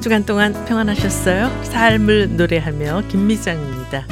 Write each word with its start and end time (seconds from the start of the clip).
한 0.00 0.02
주간 0.02 0.24
동안 0.24 0.54
평안하셨어요? 0.64 1.62
삶을 1.62 2.38
노래하며 2.38 3.02
김미정입니다. 3.08 4.06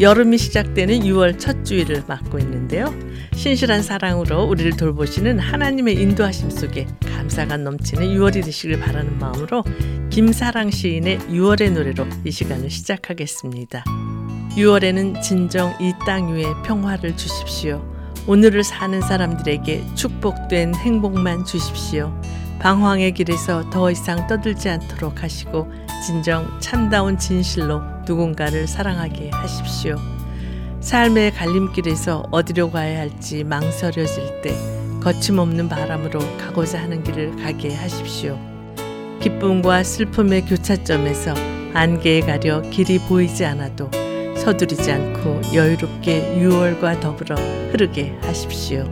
여름이 0.00 0.38
시작되는 0.38 1.00
6월 1.00 1.38
첫 1.38 1.66
주일을 1.66 2.04
맞고 2.06 2.38
있는데요. 2.38 2.94
신실한 3.34 3.82
사랑으로 3.82 4.44
우리를 4.44 4.74
돌보시는 4.78 5.38
하나님의 5.38 5.96
인도하심 5.96 6.48
속에 6.48 6.86
감사가 7.14 7.58
넘치는 7.58 8.06
6월이 8.16 8.42
되시길 8.42 8.80
바라는 8.80 9.18
마음으로 9.18 9.64
김사랑 10.08 10.70
시인의 10.70 11.18
6월의 11.28 11.72
노래로 11.72 12.06
이 12.24 12.30
시간을 12.30 12.70
시작하겠습니다. 12.70 13.84
6월에는 14.56 15.20
진정 15.20 15.76
이 15.78 15.92
땅 16.06 16.32
위에 16.34 16.44
평화를 16.64 17.18
주십시오. 17.18 17.84
오늘을 18.26 18.64
사는 18.64 18.98
사람들에게 18.98 19.94
축복된 19.94 20.74
행복만 20.74 21.44
주십시오. 21.44 22.18
방황의 22.60 23.12
길에서 23.12 23.68
더 23.70 23.90
이상 23.90 24.26
떠들지 24.26 24.68
않도록 24.68 25.22
하시고 25.22 25.72
진정 26.06 26.46
참다운 26.60 27.18
진실로 27.18 27.80
누군가를 28.06 28.66
사랑하게 28.66 29.30
하십시오. 29.30 29.96
삶의 30.80 31.32
갈림길에서 31.32 32.24
어디로 32.30 32.70
가야 32.70 33.00
할지 33.00 33.44
망설여질 33.44 34.42
때 34.42 34.54
거침없는 35.02 35.68
바람으로 35.68 36.20
가고자 36.38 36.80
하는 36.80 37.02
길을 37.02 37.36
가게 37.36 37.74
하십시오. 37.74 38.38
기쁨과 39.20 39.82
슬픔의 39.82 40.46
교차점에서 40.46 41.34
안개에 41.72 42.20
가려 42.20 42.62
길이 42.62 42.98
보이지 42.98 43.44
않아도 43.44 43.90
서두르지 44.36 44.90
않고 44.90 45.40
여유롭게 45.54 46.38
6월과 46.40 47.00
더불어 47.00 47.36
흐르게 47.70 48.18
하십시오. 48.22 48.84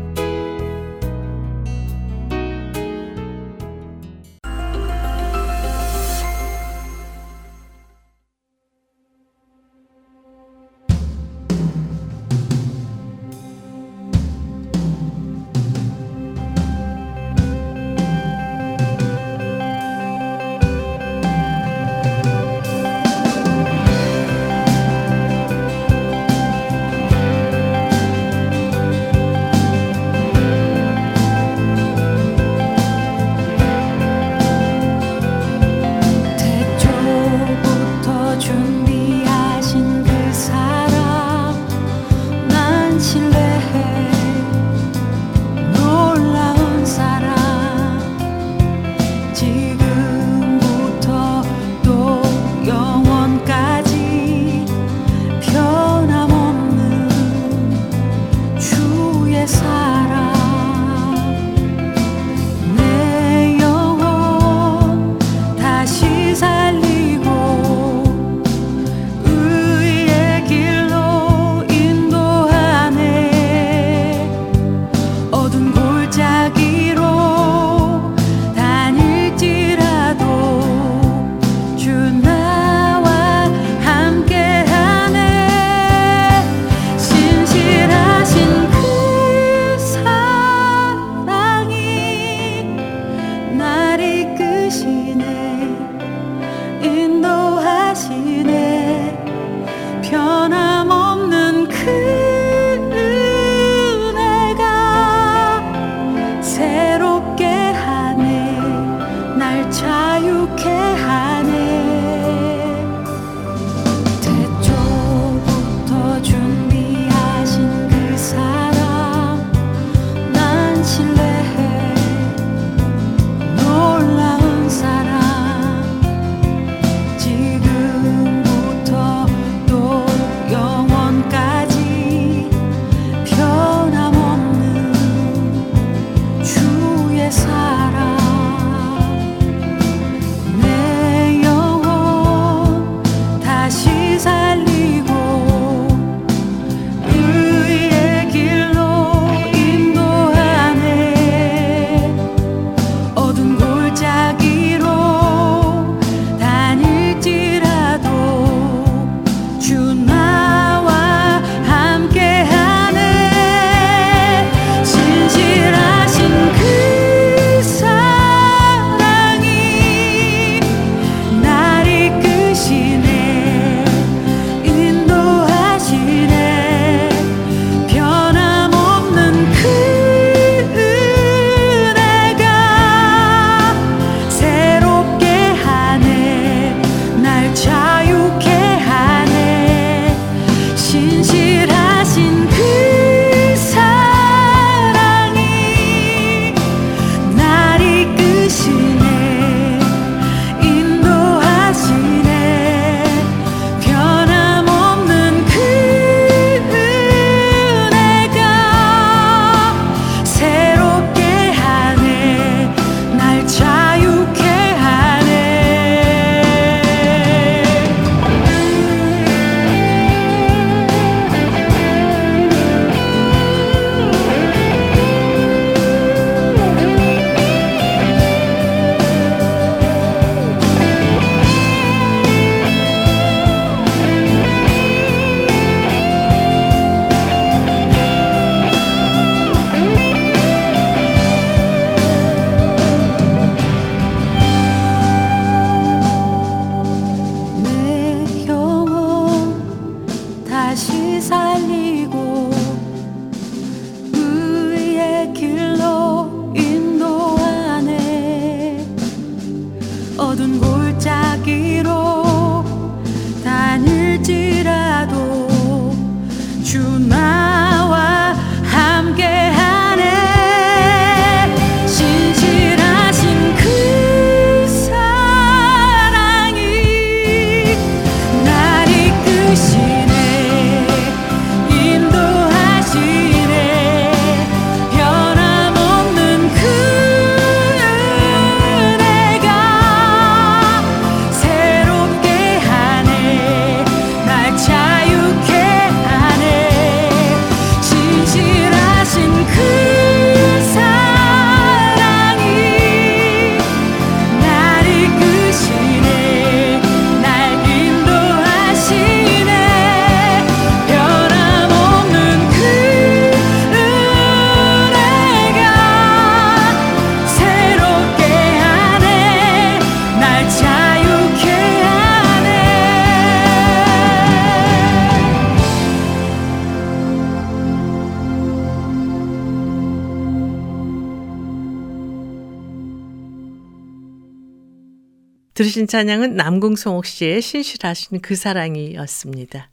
들으신 335.78 335.86
찬양은 335.86 336.34
남궁성옥 336.34 337.06
씨의 337.06 337.40
신실하신 337.40 338.20
그 338.20 338.34
사랑이었습니다. 338.34 339.70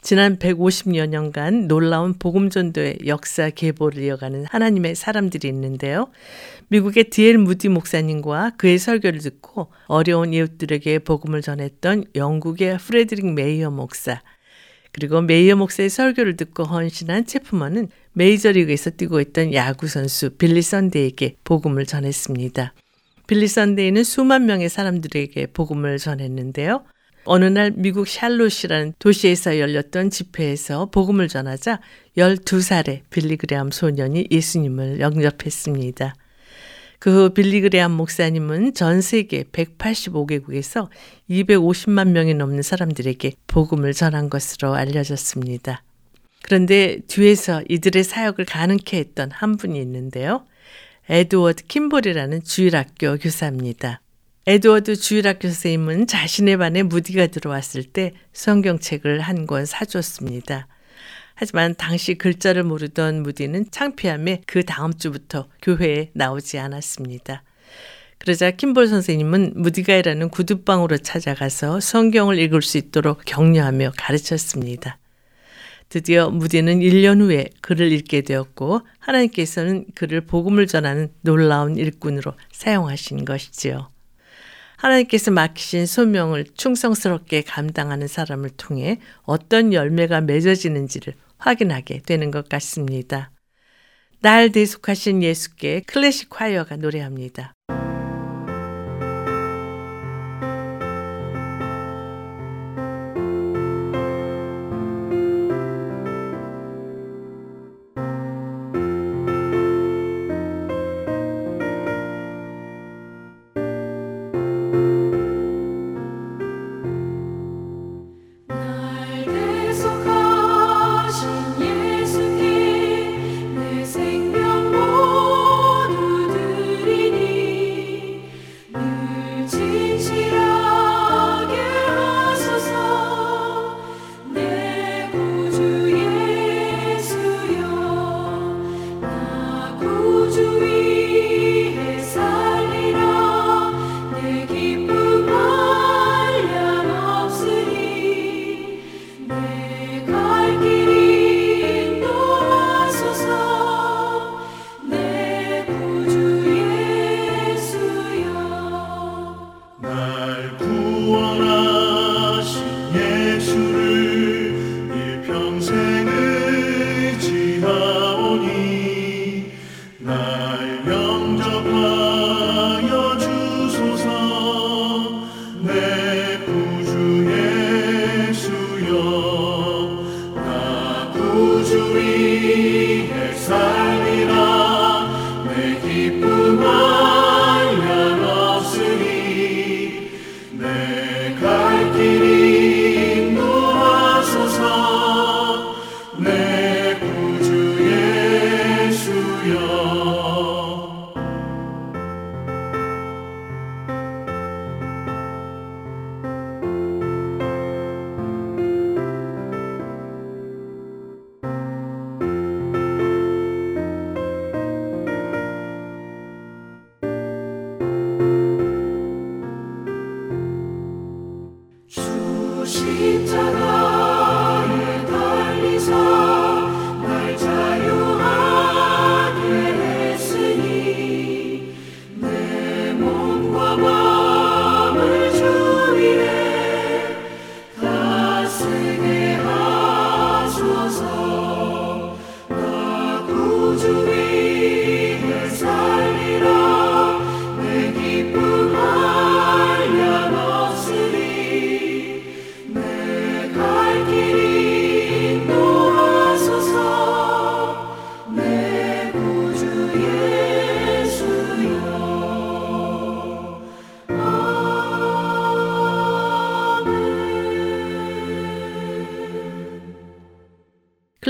지난 0.00 0.38
150여 0.38 1.08
년간 1.08 1.66
놀라운 1.66 2.14
복음전도의 2.14 3.00
역사 3.06 3.50
계보를 3.50 4.02
이어가는 4.02 4.46
하나님의 4.48 4.94
사람들이 4.94 5.48
있는데요. 5.48 6.08
미국의 6.68 7.10
디엘 7.10 7.38
무디 7.38 7.68
목사님과 7.68 8.52
그의 8.58 8.78
설교를 8.78 9.18
듣고 9.20 9.72
어려운 9.86 10.32
이웃들에게 10.32 11.00
복음을 11.00 11.42
전했던 11.42 12.04
영국의 12.14 12.78
프레드릭 12.78 13.32
메이어 13.34 13.70
목사, 13.70 14.22
그리고 14.92 15.20
메이어 15.20 15.56
목사의 15.56 15.90
설교를 15.90 16.36
듣고 16.36 16.62
헌신한 16.62 17.26
체프먼은 17.26 17.88
메이저리그에서 18.12 18.90
뛰고 18.90 19.20
있던 19.20 19.52
야구 19.54 19.88
선수 19.88 20.30
빌리 20.30 20.62
선데에게 20.62 21.36
복음을 21.42 21.86
전했습니다. 21.86 22.72
빌리 23.30 23.46
선데이는 23.46 24.02
수만 24.02 24.46
명의 24.46 24.68
사람들에게 24.68 25.52
복음을 25.52 25.98
전했는데요. 25.98 26.82
어느 27.22 27.44
날 27.44 27.70
미국 27.76 28.08
샬롯이라는 28.08 28.94
도시에서 28.98 29.60
열렸던 29.60 30.10
집회에서 30.10 30.86
복음을 30.86 31.28
전하자 31.28 31.78
12살의 32.16 33.02
빌리 33.08 33.36
그레암 33.36 33.70
소년이 33.70 34.26
예수님을 34.32 34.98
영접했습니다. 34.98 36.12
그 36.98 37.10
후 37.10 37.30
빌리 37.30 37.60
그레암 37.60 37.92
목사님은 37.92 38.74
전 38.74 39.00
세계 39.00 39.44
185개국에서 39.44 40.88
250만 41.30 42.08
명이 42.08 42.34
넘는 42.34 42.62
사람들에게 42.62 43.34
복음을 43.46 43.92
전한 43.92 44.28
것으로 44.28 44.74
알려졌습니다. 44.74 45.84
그런데 46.42 46.98
뒤에서 47.06 47.62
이들의 47.68 48.02
사역을 48.02 48.44
가능케 48.44 48.96
했던 48.96 49.30
한 49.30 49.56
분이 49.56 49.80
있는데요. 49.80 50.44
에드워드 51.12 51.64
킴볼이라는 51.66 52.44
주일학교 52.44 53.16
교사입니다. 53.18 54.00
에드워드 54.46 54.94
주일학교 54.94 55.48
선생님은 55.48 56.06
자신의 56.06 56.56
반에 56.56 56.84
무디가 56.84 57.26
들어왔을 57.26 57.82
때 57.82 58.12
성경책을 58.32 59.18
한 59.18 59.44
권 59.48 59.66
사줬습니다. 59.66 60.68
하지만 61.34 61.74
당시 61.74 62.14
글자를 62.14 62.62
모르던 62.62 63.24
무디는 63.24 63.72
창피함에 63.72 64.42
그 64.46 64.62
다음 64.64 64.94
주부터 64.94 65.48
교회에 65.62 66.10
나오지 66.12 66.60
않았습니다. 66.60 67.42
그러자 68.18 68.52
킴볼 68.52 68.86
선생님은 68.86 69.54
무디가 69.56 69.96
일하는 69.96 70.28
구두방으로 70.28 70.98
찾아가서 70.98 71.80
성경을 71.80 72.38
읽을 72.38 72.62
수 72.62 72.78
있도록 72.78 73.24
격려하며 73.24 73.94
가르쳤습니다. 73.96 74.99
드디어 75.90 76.30
무디는 76.30 76.78
1년 76.80 77.20
후에 77.20 77.46
글을 77.62 77.90
읽게 77.90 78.20
되었고 78.22 78.82
하나님께서는 79.00 79.86
그를 79.96 80.20
복음을 80.20 80.68
전하는 80.68 81.12
놀라운 81.20 81.76
일꾼으로 81.76 82.32
사용하신 82.52 83.24
것이지요. 83.24 83.90
하나님께서 84.76 85.32
맡기신 85.32 85.86
소명을 85.86 86.46
충성스럽게 86.54 87.42
감당하는 87.42 88.06
사람을 88.06 88.50
통해 88.50 88.98
어떤 89.22 89.72
열매가 89.72 90.22
맺어지는지를 90.22 91.14
확인하게 91.38 92.02
되는 92.06 92.30
것 92.30 92.48
같습니다. 92.48 93.32
날 94.20 94.52
대속하신 94.52 95.24
예수께 95.24 95.80
클래식 95.86 96.28
화이어가 96.40 96.76
노래합니다. 96.76 97.52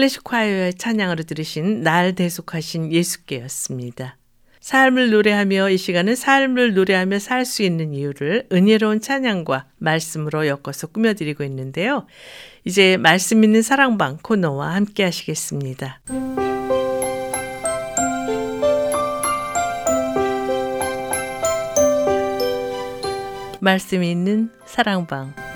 클래식 0.00 0.25
콰이어의 0.25 0.75
찬양으로 0.78 1.25
들으신 1.25 1.83
날 1.83 2.14
대속하신 2.14 2.90
예수께였습니다. 2.90 4.16
삶을 4.61 5.11
노래하며 5.11 5.69
이 5.69 5.76
시간은 5.76 6.16
삶을 6.16 6.73
노래하며 6.73 7.19
살 7.19 7.45
수 7.45 7.62
있는 7.62 7.92
이유를 7.92 8.47
은혜로운 8.50 9.02
찬양과 9.02 9.66
말씀으로 9.76 10.47
엮어서 10.47 10.87
꾸며드리고 10.87 11.45
있는데요. 11.45 12.07
이제 12.64 12.97
말씀 12.97 13.45
있는 13.45 13.61
사랑방 13.61 14.16
코너와 14.23 14.75
함께 14.75 15.04
하시겠습니다. 15.04 16.00
말씀이 23.61 24.11
있는 24.11 24.50
사랑방. 24.64 25.50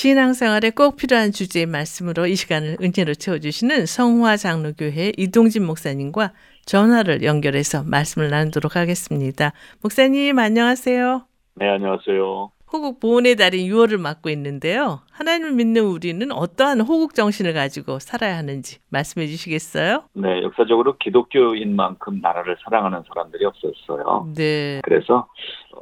신앙생활에 0.00 0.70
꼭 0.70 0.96
필요한 0.96 1.30
주제의 1.30 1.66
말씀으로 1.66 2.26
이 2.26 2.34
시간을 2.34 2.78
은혜로 2.80 3.12
채워주시는 3.12 3.84
성화 3.84 4.38
장로교회 4.38 5.12
이동진 5.18 5.66
목사님과 5.66 6.32
전화를 6.64 7.22
연결해서 7.22 7.82
말씀을 7.84 8.30
나누도록 8.30 8.76
하겠습니다. 8.76 9.52
목사님 9.82 10.38
안녕하세요. 10.38 11.26
네 11.56 11.68
안녕하세요. 11.68 12.50
호국 12.72 12.98
보훈의 13.00 13.36
달인 13.36 13.68
6월을 13.68 14.00
맞고 14.00 14.30
있는데요. 14.30 15.00
하나님을 15.10 15.52
믿는 15.52 15.84
우리는 15.84 16.32
어떠한 16.32 16.80
호국 16.80 17.14
정신을 17.14 17.52
가지고 17.52 17.98
살아야 17.98 18.38
하는지 18.38 18.78
말씀해 18.88 19.26
주시겠어요? 19.26 20.04
네, 20.14 20.42
역사적으로 20.42 20.96
기독교인 20.96 21.76
만큼 21.76 22.20
나라를 22.22 22.56
사랑하는 22.64 23.02
사람들이 23.06 23.44
없었어요. 23.44 24.32
네. 24.34 24.80
그래서 24.82 25.28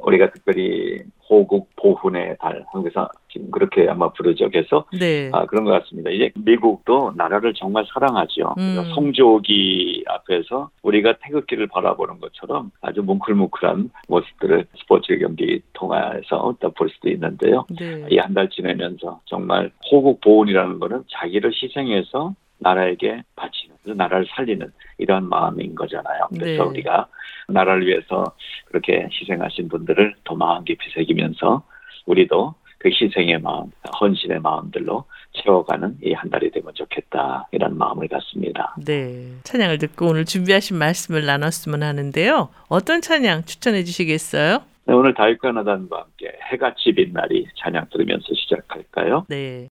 우리가 0.01 0.31
특별히 0.31 0.99
호국 1.29 1.69
보훈의 1.75 2.37
달 2.39 2.65
한국에서 2.71 3.07
지금 3.31 3.51
그렇게 3.51 3.87
아마 3.87 4.11
부르죠. 4.11 4.49
그래서 4.49 4.85
네. 4.97 5.29
아, 5.31 5.45
그런 5.45 5.63
것 5.63 5.71
같습니다. 5.71 6.09
이제 6.09 6.31
미국도 6.35 7.13
나라를 7.15 7.53
정말 7.53 7.85
사랑하죠. 7.93 8.55
음. 8.57 8.83
성조기 8.95 10.05
앞에서 10.07 10.69
우리가 10.81 11.17
태극기를 11.21 11.67
바라보는 11.67 12.19
것처럼 12.19 12.71
아주 12.81 13.03
뭉클뭉클한 13.03 13.91
모습들을 14.07 14.65
스포츠 14.79 15.17
경기 15.19 15.61
통해서 15.73 16.55
또볼 16.59 16.89
수도 16.89 17.09
있는데요. 17.09 17.65
네. 17.77 18.05
이한 18.09 18.33
달 18.33 18.49
지내면서 18.49 19.21
정말 19.25 19.71
호국 19.91 20.21
보훈이라는 20.21 20.79
거는 20.79 21.03
자기를 21.09 21.51
희생해서 21.53 22.33
나라에게 22.59 23.23
바치는, 23.35 23.75
나라를 23.97 24.27
살리는 24.35 24.71
이러한 24.97 25.27
마음인 25.29 25.75
거잖아요. 25.75 26.27
그래서 26.29 26.63
네. 26.63 26.69
우리가 26.69 27.07
나라를 27.47 27.87
위해서 27.87 28.23
그렇게 28.65 29.07
희생하신 29.11 29.69
분들을 29.69 30.15
더 30.23 30.35
마음 30.35 30.63
깊이 30.63 30.89
새기면서 30.93 31.63
우리도 32.05 32.53
그 32.77 32.89
희생의 32.89 33.39
마음, 33.41 33.71
헌신의 33.99 34.39
마음들로 34.39 35.03
채워가는 35.33 35.97
이 36.03 36.13
한 36.13 36.29
달이 36.29 36.51
되면 36.51 36.73
좋겠다 36.73 37.47
이런 37.51 37.77
마음을 37.77 38.07
갖습니다. 38.07 38.75
네. 38.85 39.33
찬양을 39.43 39.77
듣고 39.79 40.07
오늘 40.07 40.25
준비하신 40.25 40.77
말씀을 40.77 41.25
나눴으면 41.25 41.83
하는데요. 41.83 42.49
어떤 42.69 43.01
찬양 43.01 43.43
추천해 43.45 43.83
주시겠어요? 43.83 44.59
네, 44.85 44.93
오늘 44.93 45.13
다윗과 45.13 45.51
나단과 45.51 45.97
함께 46.01 46.31
해같이 46.51 46.93
빛날이 46.93 47.47
찬양 47.57 47.87
들으면서 47.91 48.25
시작할까요? 48.33 49.25
네. 49.29 49.67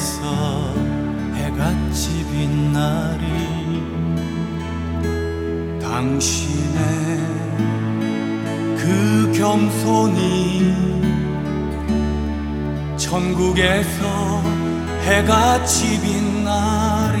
전국에서 0.00 0.74
해같이 1.34 2.24
빛나리 2.32 3.24
당신의 5.78 6.80
그 8.78 9.32
겸손이 9.36 10.74
전국에서 12.96 14.42
해같이 15.02 16.00
빛나리 16.00 17.20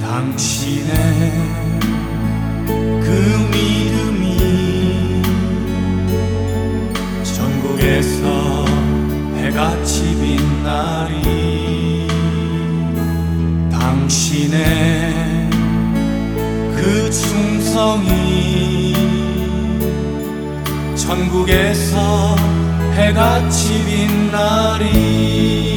당신의 0.00 0.92
그 2.66 3.08
믿음이 3.52 4.24
전국에서 7.22 8.64
해같이 9.36 9.99
충성이 17.10 18.94
전국에서 20.94 22.36
해같이 22.94 23.84
빛나리 23.84 24.90
주님이 24.90 25.69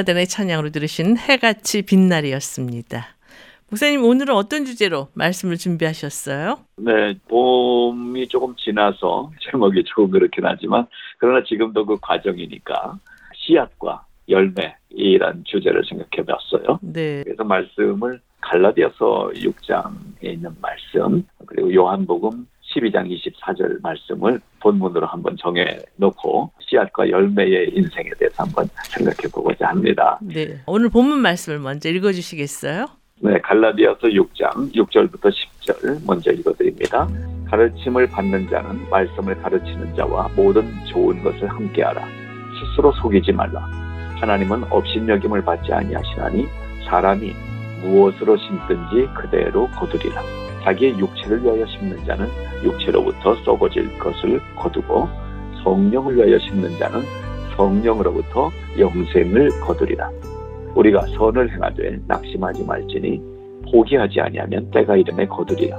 요나단의 0.00 0.26
찬양으로 0.26 0.70
들으신 0.70 1.16
해같이 1.16 1.82
빛날이었습니다. 1.82 3.06
목사님 3.70 4.04
오늘은 4.04 4.34
어떤 4.34 4.64
주제로 4.64 5.08
말씀을 5.14 5.56
준비하셨어요? 5.56 6.58
네, 6.76 7.14
봄이 7.28 8.28
조금 8.28 8.54
지나서 8.56 9.30
제목이 9.40 9.84
조금 9.84 10.10
그렇긴 10.10 10.44
하지만 10.44 10.86
그러나 11.18 11.44
지금도 11.44 11.86
그 11.86 11.96
과정이니까 12.00 12.98
씨앗과 13.34 14.04
열매 14.28 14.74
이란 14.90 15.44
주제를 15.44 15.84
생각해 15.84 16.26
봤어요. 16.26 16.78
네. 16.82 17.22
그래서 17.24 17.44
말씀을 17.44 18.20
갈라디아서 18.40 19.30
6장에 19.34 20.24
있는 20.24 20.50
말씀 20.60 21.24
그리고 21.46 21.72
요한복음 21.72 22.46
12장 22.74 23.10
24절 23.10 23.82
말씀을 23.82 24.40
본문으로 24.60 25.06
한번 25.06 25.36
정해 25.38 25.78
놓고 25.96 26.52
씨앗과 26.60 27.10
열매의 27.10 27.70
인생에 27.74 28.10
대해서 28.18 28.44
한번 28.44 28.68
생각해 28.90 29.30
보고자 29.32 29.68
합니다. 29.68 30.18
네. 30.22 30.60
오늘 30.66 30.88
본문 30.88 31.18
말씀을 31.18 31.58
먼저 31.58 31.88
읽어 31.88 32.12
주시겠어요? 32.12 32.86
네, 33.22 33.38
갈라디아서 33.40 34.00
6장 34.00 34.74
6절부터 34.74 35.30
10절 35.30 36.06
먼저 36.06 36.30
읽어드립니다. 36.32 37.08
가르침을 37.50 38.06
받는 38.06 38.48
자는 38.48 38.88
말씀을 38.88 39.34
가르치는 39.42 39.94
자와 39.96 40.30
모든 40.36 40.72
좋은 40.86 41.22
것을 41.22 41.48
함께하라. 41.48 42.06
스스로 42.60 42.92
속이지 42.92 43.32
말라. 43.32 43.60
하나님은 44.20 44.64
업신여김을 44.70 45.44
받지 45.44 45.72
아니하시나니 45.72 46.46
사람이 46.86 47.32
무엇으로 47.82 48.36
심든지 48.36 49.08
그대로 49.14 49.68
거두리라. 49.70 50.22
자기의 50.62 50.98
육체를 50.98 51.42
위하여 51.42 51.66
심는 51.66 52.04
자는 52.04 52.26
육체로부터 52.62 53.34
썩어질 53.44 53.98
것을 53.98 54.40
거두고 54.56 55.08
성령을 55.62 56.16
위하여 56.16 56.38
심는 56.38 56.78
자는 56.78 57.00
성령으로부터 57.56 58.50
영생을 58.78 59.50
거두리라. 59.60 60.10
우리가 60.74 61.06
선을 61.16 61.52
행하되 61.52 61.98
낙심하지 62.06 62.64
말지니 62.64 63.20
포기하지 63.70 64.20
아니하면 64.20 64.70
때가 64.70 64.96
이름에 64.96 65.26
거두리라. 65.26 65.78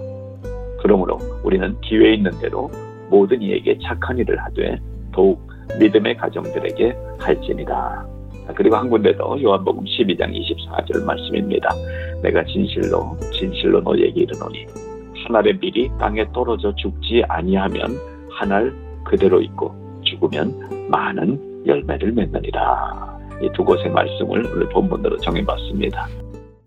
그러므로 0.81 1.19
우리는 1.43 1.79
기회 1.81 2.13
있는 2.13 2.31
대로 2.39 2.69
모든 3.09 3.41
이에게 3.41 3.77
착한 3.83 4.17
일을 4.17 4.37
하되 4.43 4.79
더욱 5.11 5.39
믿음의 5.79 6.17
가정들에게 6.17 6.95
할지니라. 7.19 8.20
그리고 8.55 8.75
한 8.75 8.89
군데 8.89 9.15
더 9.15 9.35
요한복음 9.41 9.83
12장 9.85 10.31
24절 10.33 11.03
말씀입니다. 11.03 11.69
내가 12.23 12.43
진실로 12.45 13.17
진실로 13.33 13.81
너에게 13.81 14.21
이르노니 14.21 14.65
한 15.25 15.35
알의 15.35 15.57
밀이 15.59 15.89
땅에 15.99 16.25
떨어져 16.33 16.73
죽지 16.75 17.23
아니하면 17.27 17.91
한 18.31 18.51
알 18.51 18.73
그대로 19.03 19.41
있고 19.41 19.73
죽으면 20.03 20.89
많은 20.89 21.65
열매를 21.65 22.11
맺느니라. 22.11 23.19
이 23.41 23.49
두 23.53 23.63
곳의 23.63 23.89
말씀을 23.89 24.45
오늘 24.45 24.69
본문으로 24.69 25.17
정해봤습니다. 25.17 26.07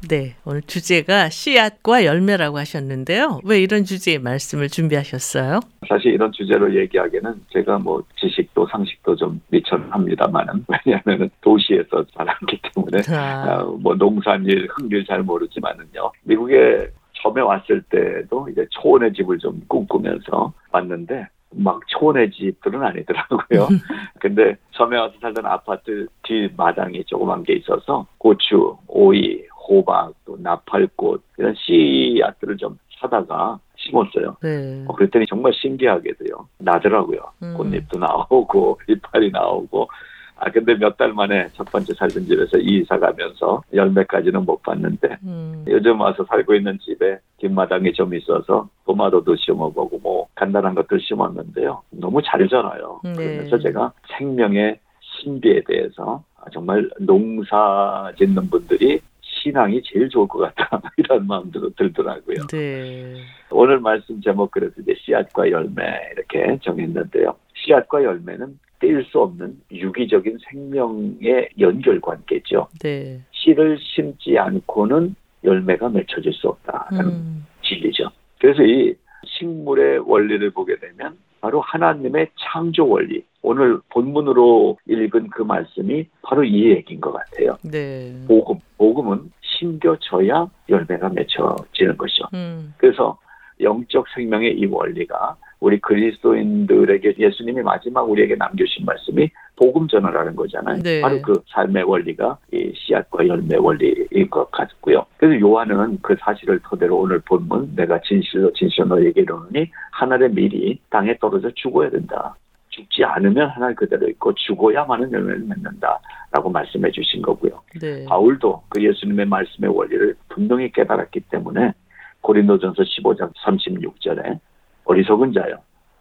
네. 0.09 0.35
오늘 0.45 0.63
주제가 0.63 1.31
씨앗과 1.31 2.05
열매라고 2.05 2.59
하셨는데요. 2.59 3.41
왜 3.45 3.61
이런 3.61 3.85
주제의 3.85 4.19
말씀을 4.19 4.69
준비하셨어요? 4.69 5.61
사실 5.89 6.13
이런 6.13 6.33
주제로 6.33 6.75
얘기하기에는 6.75 7.35
제가 7.51 7.79
뭐 7.79 8.03
지식도 8.17 8.67
상식도 8.67 9.17
좀 9.17 9.41
미천합니다만은 9.49 10.67
왜냐하면 10.87 11.31
도시에서 11.41 12.05
자랐기 12.17 12.61
때문에 12.75 13.03
아, 13.17 13.63
어, 13.63 13.79
뭐 13.81 13.95
농산일, 13.95 14.69
흙일 14.71 15.07
잘 15.07 15.23
모르지만은요. 15.23 16.13
미국에 16.25 16.89
처음에 17.15 17.41
왔을 17.41 17.83
때도 17.83 18.49
이제 18.51 18.67
초원의 18.71 19.15
집을 19.15 19.39
좀 19.39 19.61
꿈꾸면서 19.69 20.53
왔는데 20.71 21.29
막 21.57 21.81
초원의 21.87 22.31
집들은 22.33 22.83
아니더라고요. 22.83 23.69
근데 24.21 24.57
처음에 24.73 24.99
와서 24.99 25.15
살던 25.21 25.47
아파트 25.47 26.07
뒤 26.23 26.51
마당이 26.57 27.05
조그만 27.05 27.43
게 27.45 27.55
있어서 27.55 28.07
고추, 28.19 28.77
오이, 28.89 29.43
호박, 29.69 30.13
또 30.25 30.37
나팔꽃 30.41 31.23
이런 31.39 31.55
씨앗들을 31.57 32.57
좀 32.57 32.79
사다가 33.01 33.59
심었어요. 33.77 34.37
네. 34.43 34.85
어, 34.89 34.95
그랬더니 34.95 35.27
정말 35.29 35.53
신기하게도요. 35.55 36.49
나더라고요. 36.59 37.21
음. 37.43 37.55
꽃잎도 37.57 37.99
나오고 37.99 38.81
이파리 38.89 39.31
나오고 39.31 39.89
아 40.37 40.51
근데 40.51 40.75
몇 40.75 40.97
달 40.97 41.13
만에 41.13 41.49
첫 41.53 41.65
번째 41.71 41.93
살던 41.95 42.25
집에서 42.25 42.59
이사 42.59 42.99
가면서 42.99 43.63
열매까지는 43.73 44.45
못 44.45 44.61
봤는데 44.63 45.17
음, 45.23 45.65
요즘 45.69 46.01
와서 46.01 46.25
살고 46.29 46.55
있는 46.55 46.77
집에 46.81 47.19
뒷마당이 47.39 47.93
좀 47.93 48.13
있어서 48.15 48.69
토마토도 48.87 49.37
심어보고 49.37 49.99
뭐 50.03 50.27
간단한 50.35 50.75
것들 50.75 51.01
심었는데요. 51.01 51.83
너무 51.91 52.21
잘 52.23 52.49
자라요. 52.49 53.01
네. 53.05 53.13
그러면서 53.13 53.59
제가 53.59 53.93
생명의 54.19 54.79
신비에 55.01 55.63
대해서 55.67 56.23
정말 56.53 56.91
농사 57.01 58.11
짓는 58.19 58.51
분들이 58.51 59.01
신앙이 59.45 59.83
제일 59.85 60.09
좋을 60.09 60.27
것 60.27 60.39
같다 60.39 60.81
이런 60.97 61.27
마음도 61.27 61.71
들더라고요. 61.75 62.47
네. 62.51 63.15
오늘 63.51 63.79
말씀 63.79 64.21
제목 64.23 64.51
그래서 64.51 64.73
이제 64.81 64.95
씨앗과 64.99 65.51
열매 65.51 65.83
이렇게 66.13 66.59
정했는데요. 66.63 67.37
씨앗과 67.55 68.03
열매는 68.03 68.59
뗄수 68.81 69.21
없는 69.21 69.61
유기적인 69.71 70.39
생명의 70.51 71.51
연결 71.61 72.01
관계죠. 72.01 72.69
네. 72.81 73.21
씨를 73.33 73.79
심지 73.79 74.39
않고는 74.39 75.15
열매가 75.45 75.91
맺혀질 75.91 76.33
수 76.33 76.49
없다라는 76.49 77.05
음, 77.05 77.47
진리죠. 77.63 78.11
그래서 78.41 78.63
이 78.63 78.95
식물의 79.27 79.99
원리를 79.99 80.51
보게 80.51 80.77
되면 80.77 81.17
바로 81.41 81.61
하나님의 81.61 82.29
창조 82.39 82.89
원리. 82.89 83.23
오늘 83.45 83.79
본문으로 83.91 84.79
읽은 84.89 85.29
그 85.29 85.43
말씀이 85.43 86.07
바로 86.23 86.43
이 86.43 86.71
얘기인 86.71 86.99
것 86.99 87.13
같아요. 87.13 87.59
네. 87.63 88.11
복음. 88.27 88.59
복음은 88.79 89.31
심겨져야 89.43 90.49
열매가 90.69 91.11
맺혀지는 91.11 91.97
것이죠. 91.99 92.25
음, 92.33 92.73
그래서 92.79 93.19
영적 93.61 94.07
생명의 94.15 94.59
이 94.59 94.65
원리가 94.65 95.37
우리 95.61 95.79
그리스도인들에게 95.79 97.17
예수님이 97.19 97.63
마지막 97.63 98.03
우리에게 98.03 98.35
남겨주신 98.35 98.87
말씀이 98.87 99.31
복음 99.57 99.89
전하라는 99.89 100.35
거잖아요. 100.37 100.83
네. 100.83 101.03
바로 101.03 101.21
그 101.21 101.43
삶의 101.49 101.85
원리가 101.85 102.39
이 102.51 102.73
씨앗과 102.75 103.29
열매 103.29 103.57
원리인 103.57 104.29
것 104.31 104.51
같고요. 104.51 105.05
그래서 105.19 105.39
요한은 105.39 105.99
그 106.01 106.17
사실을 106.19 106.61
토대로 106.65 106.97
오늘 106.99 107.21
본문 107.21 107.75
내가 107.77 108.01
진실로 108.01 108.51
진실로 108.55 108.89
너에게 108.89 109.21
이르노니 109.21 109.71
하늘의 109.93 110.31
밀이 110.31 110.81
땅에 110.89 111.17
떨어져 111.19 111.51
죽어야 111.55 111.91
된다. 111.91 112.35
죽지 112.75 113.05
않으면 113.05 113.51
하늘 113.51 113.75
그대로 113.75 114.09
있고 114.09 114.35
죽어야만은 114.35 115.13
열매를 115.13 115.41
맺는다라고 115.41 116.51
말씀해 116.51 116.91
주신 116.91 117.23
거고요. 117.23 117.63
네. 117.81 118.05
바울도 118.07 118.65
그 118.69 118.83
예수님의 118.83 119.27
말씀의 119.27 119.71
원리를 119.71 120.17
분명히 120.29 120.71
깨달았기 120.73 121.21
때문에 121.31 121.73
고린도전서 122.21 122.83
15장 122.83 123.33
36절에 123.45 124.41
어리석은 124.85 125.33
자여 125.33 125.59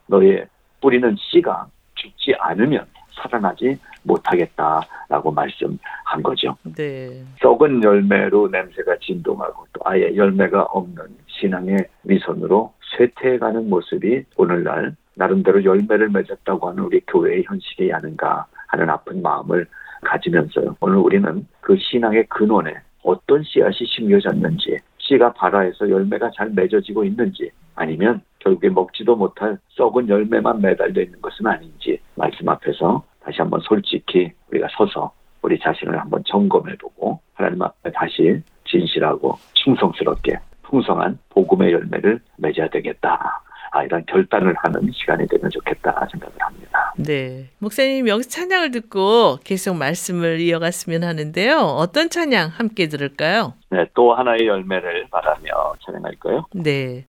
너의 0.07 0.47
뿌리는 0.81 1.15
씨가 1.19 1.67
죽지 1.95 2.33
않으면 2.39 2.85
살아나지 3.11 3.77
못하겠다라고 4.01 5.31
말씀한 5.31 6.23
거죠. 6.23 6.57
네. 6.75 7.23
썩은 7.41 7.83
열매로 7.83 8.47
냄새가 8.47 8.97
진동하고 8.99 9.67
또 9.73 9.81
아예 9.85 10.15
열매가 10.15 10.63
없는 10.63 11.05
신앙의 11.27 11.85
위선으로 12.03 12.73
쇠퇴해가는 12.97 13.69
모습이 13.69 14.23
오늘날 14.35 14.95
나름대로 15.15 15.63
열매를 15.63 16.09
맺었다고 16.09 16.69
하는 16.69 16.83
우리 16.83 16.99
교회의 17.07 17.43
현실이 17.47 17.93
아닌가 17.93 18.45
하는 18.67 18.89
아픈 18.89 19.21
마음을 19.21 19.67
가지면서요. 20.03 20.75
오늘 20.81 20.97
우리는 20.97 21.45
그 21.61 21.77
신앙의 21.77 22.25
근원에 22.27 22.73
어떤 23.03 23.43
씨앗이 23.43 23.85
심겨졌는지 23.85 24.79
씨가 24.97 25.33
발화해서 25.33 25.89
열매가 25.89 26.31
잘 26.35 26.49
맺어지고 26.49 27.03
있는지 27.03 27.51
아니면 27.75 28.21
결국에 28.39 28.69
먹지도 28.69 29.15
못할 29.15 29.57
썩은 29.69 30.09
열매만 30.09 30.61
매달려 30.61 31.01
있는 31.01 31.21
것은 31.21 31.47
아닌지 31.47 31.99
말씀 32.15 32.47
앞에서 32.47 33.03
다시 33.21 33.37
한번 33.39 33.59
솔직히 33.61 34.31
우리가 34.51 34.67
서서 34.77 35.11
우리 35.41 35.59
자신을 35.59 35.99
한번 35.99 36.23
점검해보고 36.25 37.19
하나님 37.33 37.61
앞에 37.61 37.91
다시 37.91 38.41
진실하고 38.65 39.37
충성스럽게 39.53 40.37
풍성한 40.63 41.19
복음의 41.29 41.71
열매를 41.71 42.19
맺어야 42.37 42.69
되겠다. 42.69 43.41
아, 43.73 43.83
이런 43.83 44.05
결단을 44.05 44.53
하는 44.55 44.91
시간이 44.93 45.27
되면 45.27 45.49
좋겠다 45.49 46.07
생각을 46.11 46.35
합니다. 46.39 46.93
네. 46.95 47.49
목사님 47.57 48.07
여기서 48.07 48.29
찬양을 48.29 48.69
듣고 48.69 49.39
계속 49.43 49.75
말씀을 49.75 50.39
이어갔으면 50.39 51.03
하는데요. 51.03 51.57
어떤 51.57 52.11
찬양 52.11 52.49
함께 52.49 52.87
들을까요? 52.87 53.55
네, 53.71 53.85
또 53.95 54.13
하나의 54.13 54.45
열매를 54.45 55.07
바라며 55.09 55.73
찬양할까요? 55.83 56.45
네. 56.53 57.07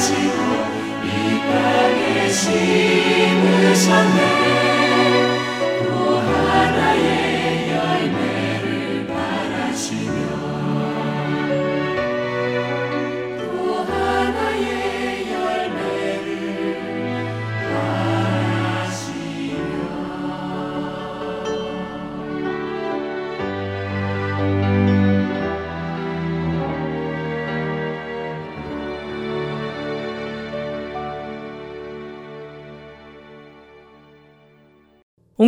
택하시고 0.00 0.40
이 1.04 1.06
땅에 1.52 2.28
심으셨네 2.30 4.49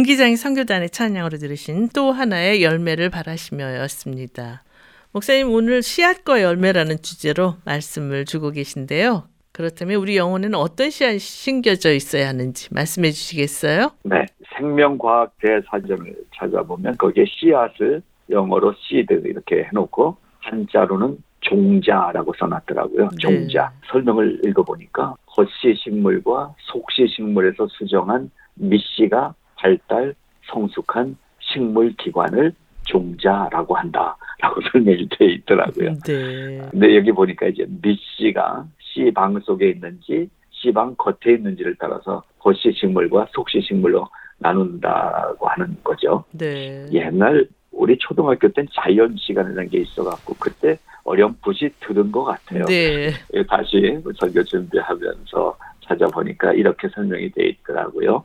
옹 0.03 0.05
기장이 0.05 0.35
선교단의 0.35 0.91
찬양으로 0.91 1.39
들으신 1.39 1.89
또 1.95 2.11
하나의 2.11 2.61
열매를 2.65 3.09
바라시며였습니다. 3.09 4.65
목사님 5.13 5.49
오늘 5.53 5.81
씨앗과 5.81 6.43
열매라는 6.43 7.03
주제로 7.03 7.55
말씀을 7.65 8.25
주고 8.25 8.51
계신데요. 8.51 9.29
그렇다면 9.53 10.01
우리 10.01 10.17
영혼에는 10.17 10.59
어떤 10.59 10.91
씨앗이 10.91 11.21
심겨져 11.21 11.93
있어야 11.93 12.27
하는지 12.27 12.75
말씀해 12.75 13.13
주시겠어요? 13.13 13.93
네, 14.03 14.27
생명과학 14.57 15.39
대사전을 15.39 16.17
찾아보면 16.37 16.97
거기에 16.97 17.25
씨앗을 17.29 18.03
영어로 18.29 18.75
seed 18.91 19.07
이렇게 19.25 19.69
해놓고 19.69 20.17
한자로는 20.41 21.19
종자라고 21.43 22.35
써놨더라고요. 22.41 23.09
네. 23.09 23.17
종자. 23.21 23.71
설명을 23.93 24.41
읽어보니까 24.47 25.15
겉씨 25.27 25.77
식물과 25.77 26.57
속씨 26.73 27.07
식물에서 27.07 27.69
수정한 27.69 28.33
밑씨가 28.55 29.35
발달 29.63 30.15
성숙한 30.51 31.17
식물 31.39 31.95
기관을 31.97 32.53
종자라고 32.85 33.77
한다라고 33.77 34.61
설명이 34.73 35.09
되어 35.11 35.29
있더라고요. 35.29 35.95
네. 36.05 36.61
근데 36.71 36.97
여기 36.97 37.13
보니까 37.13 37.47
이제 37.47 37.65
밑씨가 37.81 38.67
씨방 38.81 39.41
속에 39.41 39.71
있는지 39.71 40.29
씨방 40.51 40.97
겉에 40.97 41.35
있는지를 41.37 41.77
따라서 41.79 42.23
겉씨 42.41 42.73
식물과 42.73 43.29
속씨 43.33 43.63
식물로 43.63 44.09
나눈다고 44.39 45.47
하는 45.47 45.77
거죠. 45.85 46.25
네. 46.33 46.87
옛날 46.93 47.47
우리 47.71 47.97
초등학교 47.99 48.49
땐 48.49 48.67
자연 48.73 49.17
시간이라는 49.17 49.71
게 49.71 49.79
있어갖고 49.79 50.35
그때 50.41 50.77
어렴풋이 51.05 51.71
들은 51.81 52.11
것 52.11 52.25
같아요. 52.25 52.65
네. 52.65 53.13
예, 53.35 53.43
다시 53.45 53.99
설교 54.19 54.43
준비하면서 54.43 55.57
찾아보니까 55.87 56.53
이렇게 56.53 56.89
설명이 56.89 57.31
돼 57.31 57.47
있더라고요. 57.49 58.23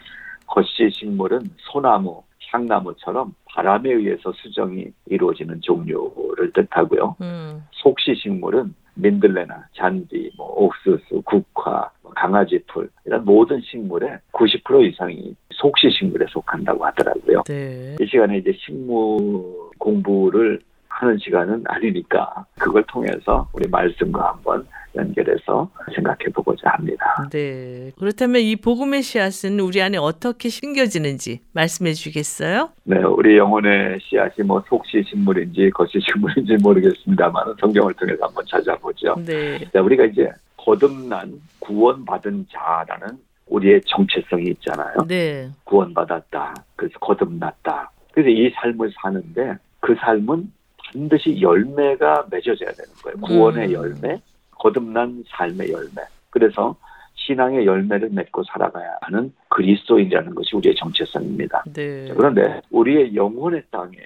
거시 0.47 0.89
식물은 0.91 1.41
소나무, 1.57 2.23
향나무처럼 2.51 3.33
바람에 3.45 3.91
의해서 3.91 4.31
수정이 4.31 4.87
이루어지는 5.07 5.61
종류를 5.61 6.51
뜻하고요. 6.53 7.15
음. 7.21 7.63
속시 7.71 8.15
식물은 8.15 8.73
민들레나 8.95 9.67
잔디, 9.73 10.31
뭐 10.37 10.47
옥수수, 10.63 11.21
국화, 11.23 11.89
뭐 12.01 12.11
강아지풀 12.15 12.89
이런 13.05 13.25
모든 13.25 13.61
식물의 13.61 14.17
90% 14.31 14.91
이상이 14.91 15.35
속시 15.53 15.91
식물에 15.91 16.25
속한다고 16.29 16.85
하더라고요. 16.85 17.43
네. 17.47 17.95
이 17.99 18.05
시간에 18.07 18.37
이제 18.37 18.51
식물 18.53 19.43
공부를 19.77 20.59
하는 20.87 21.17
시간은 21.19 21.63
아니니까 21.67 22.45
그걸 22.57 22.83
통해서 22.87 23.47
우리 23.53 23.67
말씀과 23.69 24.29
한번 24.29 24.67
연결해서 24.97 25.69
생각해 25.95 26.25
보고자 26.33 26.71
합니다. 26.71 27.27
네. 27.31 27.91
그렇다면 27.97 28.41
이 28.41 28.55
복음의 28.55 29.01
씨앗은 29.01 29.59
우리 29.59 29.81
안에 29.81 29.97
어떻게 29.97 30.49
심겨지는지 30.49 31.41
말씀해 31.53 31.93
주겠어요? 31.93 32.69
네, 32.83 32.97
우리 33.03 33.37
영혼의 33.37 33.99
씨앗이 34.01 34.45
뭐 34.45 34.63
속시 34.67 35.03
식물인지 35.09 35.69
거시 35.71 35.99
식물인지 35.99 36.57
모르겠습니다만 36.61 37.55
성경을 37.59 37.93
통해서 37.93 38.25
한번 38.25 38.43
찾아보죠. 38.49 39.15
네. 39.25 39.59
자, 39.71 39.81
우리가 39.81 40.05
이제 40.05 40.29
거듭난 40.57 41.39
구원받은 41.59 42.47
자라는 42.51 43.17
우리의 43.47 43.81
정체성이 43.85 44.49
있잖아요. 44.51 44.97
네. 45.07 45.49
구원받았다. 45.63 46.53
그래서 46.75 46.99
거듭났다. 46.99 47.91
그래서 48.11 48.29
이 48.29 48.51
삶을 48.55 48.91
사는데 49.01 49.55
그 49.79 49.95
삶은 49.95 50.51
반드시 50.91 51.41
열매가 51.41 52.27
맺어져야 52.31 52.71
되는 52.71 52.93
거예요. 53.03 53.17
구원의 53.21 53.67
음. 53.67 53.73
열매, 53.73 54.21
거듭난 54.59 55.23
삶의 55.29 55.71
열매. 55.71 56.01
그래서 56.29 56.75
신앙의 57.15 57.65
열매를 57.65 58.09
맺고 58.11 58.43
살아가야 58.43 58.97
하는 59.01 59.33
그리스도인이라는 59.49 60.35
것이 60.35 60.55
우리의 60.55 60.75
정체성입니다. 60.75 61.63
네. 61.73 62.07
자, 62.07 62.13
그런데 62.13 62.61
우리의 62.71 63.15
영혼의 63.15 63.63
땅에 63.71 63.97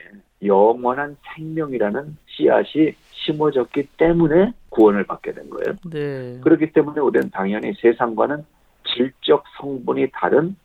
영원한 0.44 1.16
생명이라는 1.36 2.18
씨앗이 2.28 2.94
심어졌기 3.12 3.90
때문에 3.98 4.54
구원을 4.70 5.06
받게 5.06 5.34
된 5.34 5.50
거예요. 5.50 5.76
네. 5.92 6.40
그렇기 6.42 6.72
때문에 6.72 7.00
우리는 7.02 7.30
당연히 7.30 7.74
세상과는 7.80 8.44
질적 8.96 9.44
성분이 9.60 10.08
다른 10.14 10.56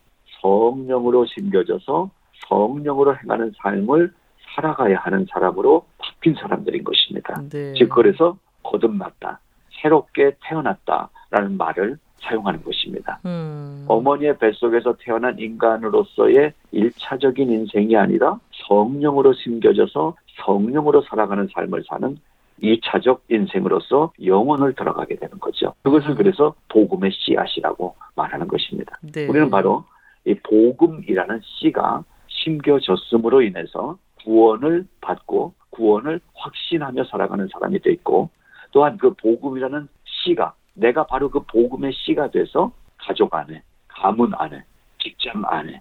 성령으로 0.40 1.26
심겨져서 1.26 2.10
성령으로 2.48 3.16
행하는 3.16 3.52
삶을 3.62 4.12
살아가야 4.54 4.98
하는 4.98 5.26
사람으로 5.30 5.84
바뀐 5.98 6.34
사람들인 6.34 6.84
것입니다. 6.84 7.42
네. 7.50 7.74
즉 7.76 7.90
그래서 7.90 8.38
거듭났다, 8.62 9.40
새롭게 9.86 10.32
태어났다라는 10.44 11.56
말을 11.56 11.96
사용하는 12.20 12.62
것입니다. 12.64 13.20
음. 13.24 13.84
어머니의 13.86 14.36
뱃속에서 14.38 14.96
태어난 14.98 15.38
인간으로서의 15.38 16.52
일차적인 16.72 17.50
인생이 17.50 17.96
아니라 17.96 18.38
성령으로 18.66 19.32
심겨져서 19.34 20.16
성령으로 20.44 21.02
살아가는 21.02 21.48
삶을 21.54 21.84
사는 21.88 22.18
이차적 22.60 23.24
인생으로서 23.28 24.12
영혼을 24.24 24.74
들어가게 24.74 25.16
되는 25.16 25.38
거죠. 25.38 25.74
그것을 25.82 26.14
그래서 26.16 26.54
복음의 26.68 27.12
씨앗이라고 27.12 27.94
말하는 28.16 28.48
것입니다. 28.48 28.98
네. 29.02 29.28
우리는 29.28 29.50
바로 29.50 29.84
이 30.24 30.34
복음이라는 30.34 31.40
씨가 31.44 32.02
심겨졌음으로 32.28 33.42
인해서 33.42 33.98
구원을 34.24 34.86
받고 35.00 35.52
구원을 35.70 36.20
확신하며 36.34 37.04
살아가는 37.04 37.46
사람이 37.52 37.80
돼 37.80 37.92
있고 37.92 38.30
또한 38.72 38.96
그 38.98 39.14
복음이라는 39.14 39.88
씨가 40.04 40.54
내가 40.74 41.06
바로 41.06 41.30
그 41.30 41.40
복음의 41.40 41.92
씨가 41.92 42.30
돼서 42.30 42.72
가족 42.98 43.34
안에 43.34 43.62
가문 43.88 44.32
안에 44.34 44.62
직장 44.98 45.42
안에 45.46 45.80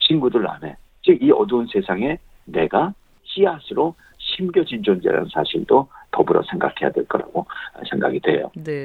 친구들 0.00 0.48
안에 0.48 0.76
즉 1.02 1.22
이 1.22 1.30
어두운 1.30 1.66
세상에 1.66 2.18
내가 2.44 2.92
씨앗으로 3.24 3.94
심겨진 4.18 4.82
존재라는 4.82 5.28
사실도 5.32 5.88
더불어 6.10 6.42
생각해야 6.50 6.90
될 6.92 7.06
거라고 7.06 7.46
생각이 7.88 8.20
돼요. 8.20 8.50
네. 8.56 8.84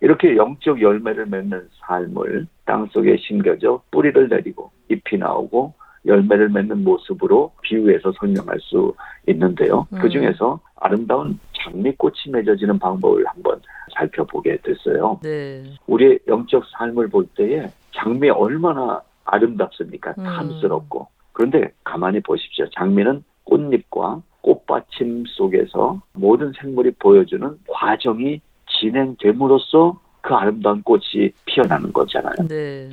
이렇게 0.00 0.36
영적 0.36 0.80
열매를 0.80 1.26
맺는 1.26 1.68
삶을 1.80 2.46
땅 2.64 2.86
속에 2.86 3.16
심겨져 3.18 3.82
뿌리를 3.90 4.28
내리고 4.28 4.70
잎이 4.88 5.18
나오고 5.18 5.74
열매를 6.06 6.48
맺는 6.50 6.84
모습으로 6.84 7.52
비유해서 7.62 8.12
설명할 8.18 8.58
수 8.60 8.94
있는데요. 9.26 9.86
음. 9.92 9.98
그 10.00 10.08
중에서 10.08 10.60
아름다운 10.76 11.38
장미꽃이 11.54 12.32
맺어지는 12.32 12.78
방법을 12.78 13.26
한번 13.26 13.60
살펴보게 13.94 14.58
됐어요. 14.62 15.18
네. 15.22 15.64
우리의 15.86 16.18
영적 16.28 16.64
삶을 16.78 17.08
볼 17.08 17.26
때에 17.36 17.68
장미 17.92 18.30
얼마나 18.30 19.00
아름답습니까? 19.24 20.14
음. 20.18 20.24
탐스럽고. 20.24 21.08
그런데 21.32 21.70
가만히 21.84 22.20
보십시오. 22.20 22.66
장미는 22.70 23.24
꽃잎과 23.44 24.22
꽃받침 24.40 25.24
속에서 25.26 26.00
모든 26.12 26.52
생물이 26.60 26.92
보여주는 26.98 27.58
과정이 27.68 28.40
진행됨으로써 28.68 29.98
그 30.26 30.34
아름다운 30.34 30.82
꽃이 30.82 31.30
피어나는 31.44 31.92
거잖아요. 31.92 32.34
네. 32.48 32.88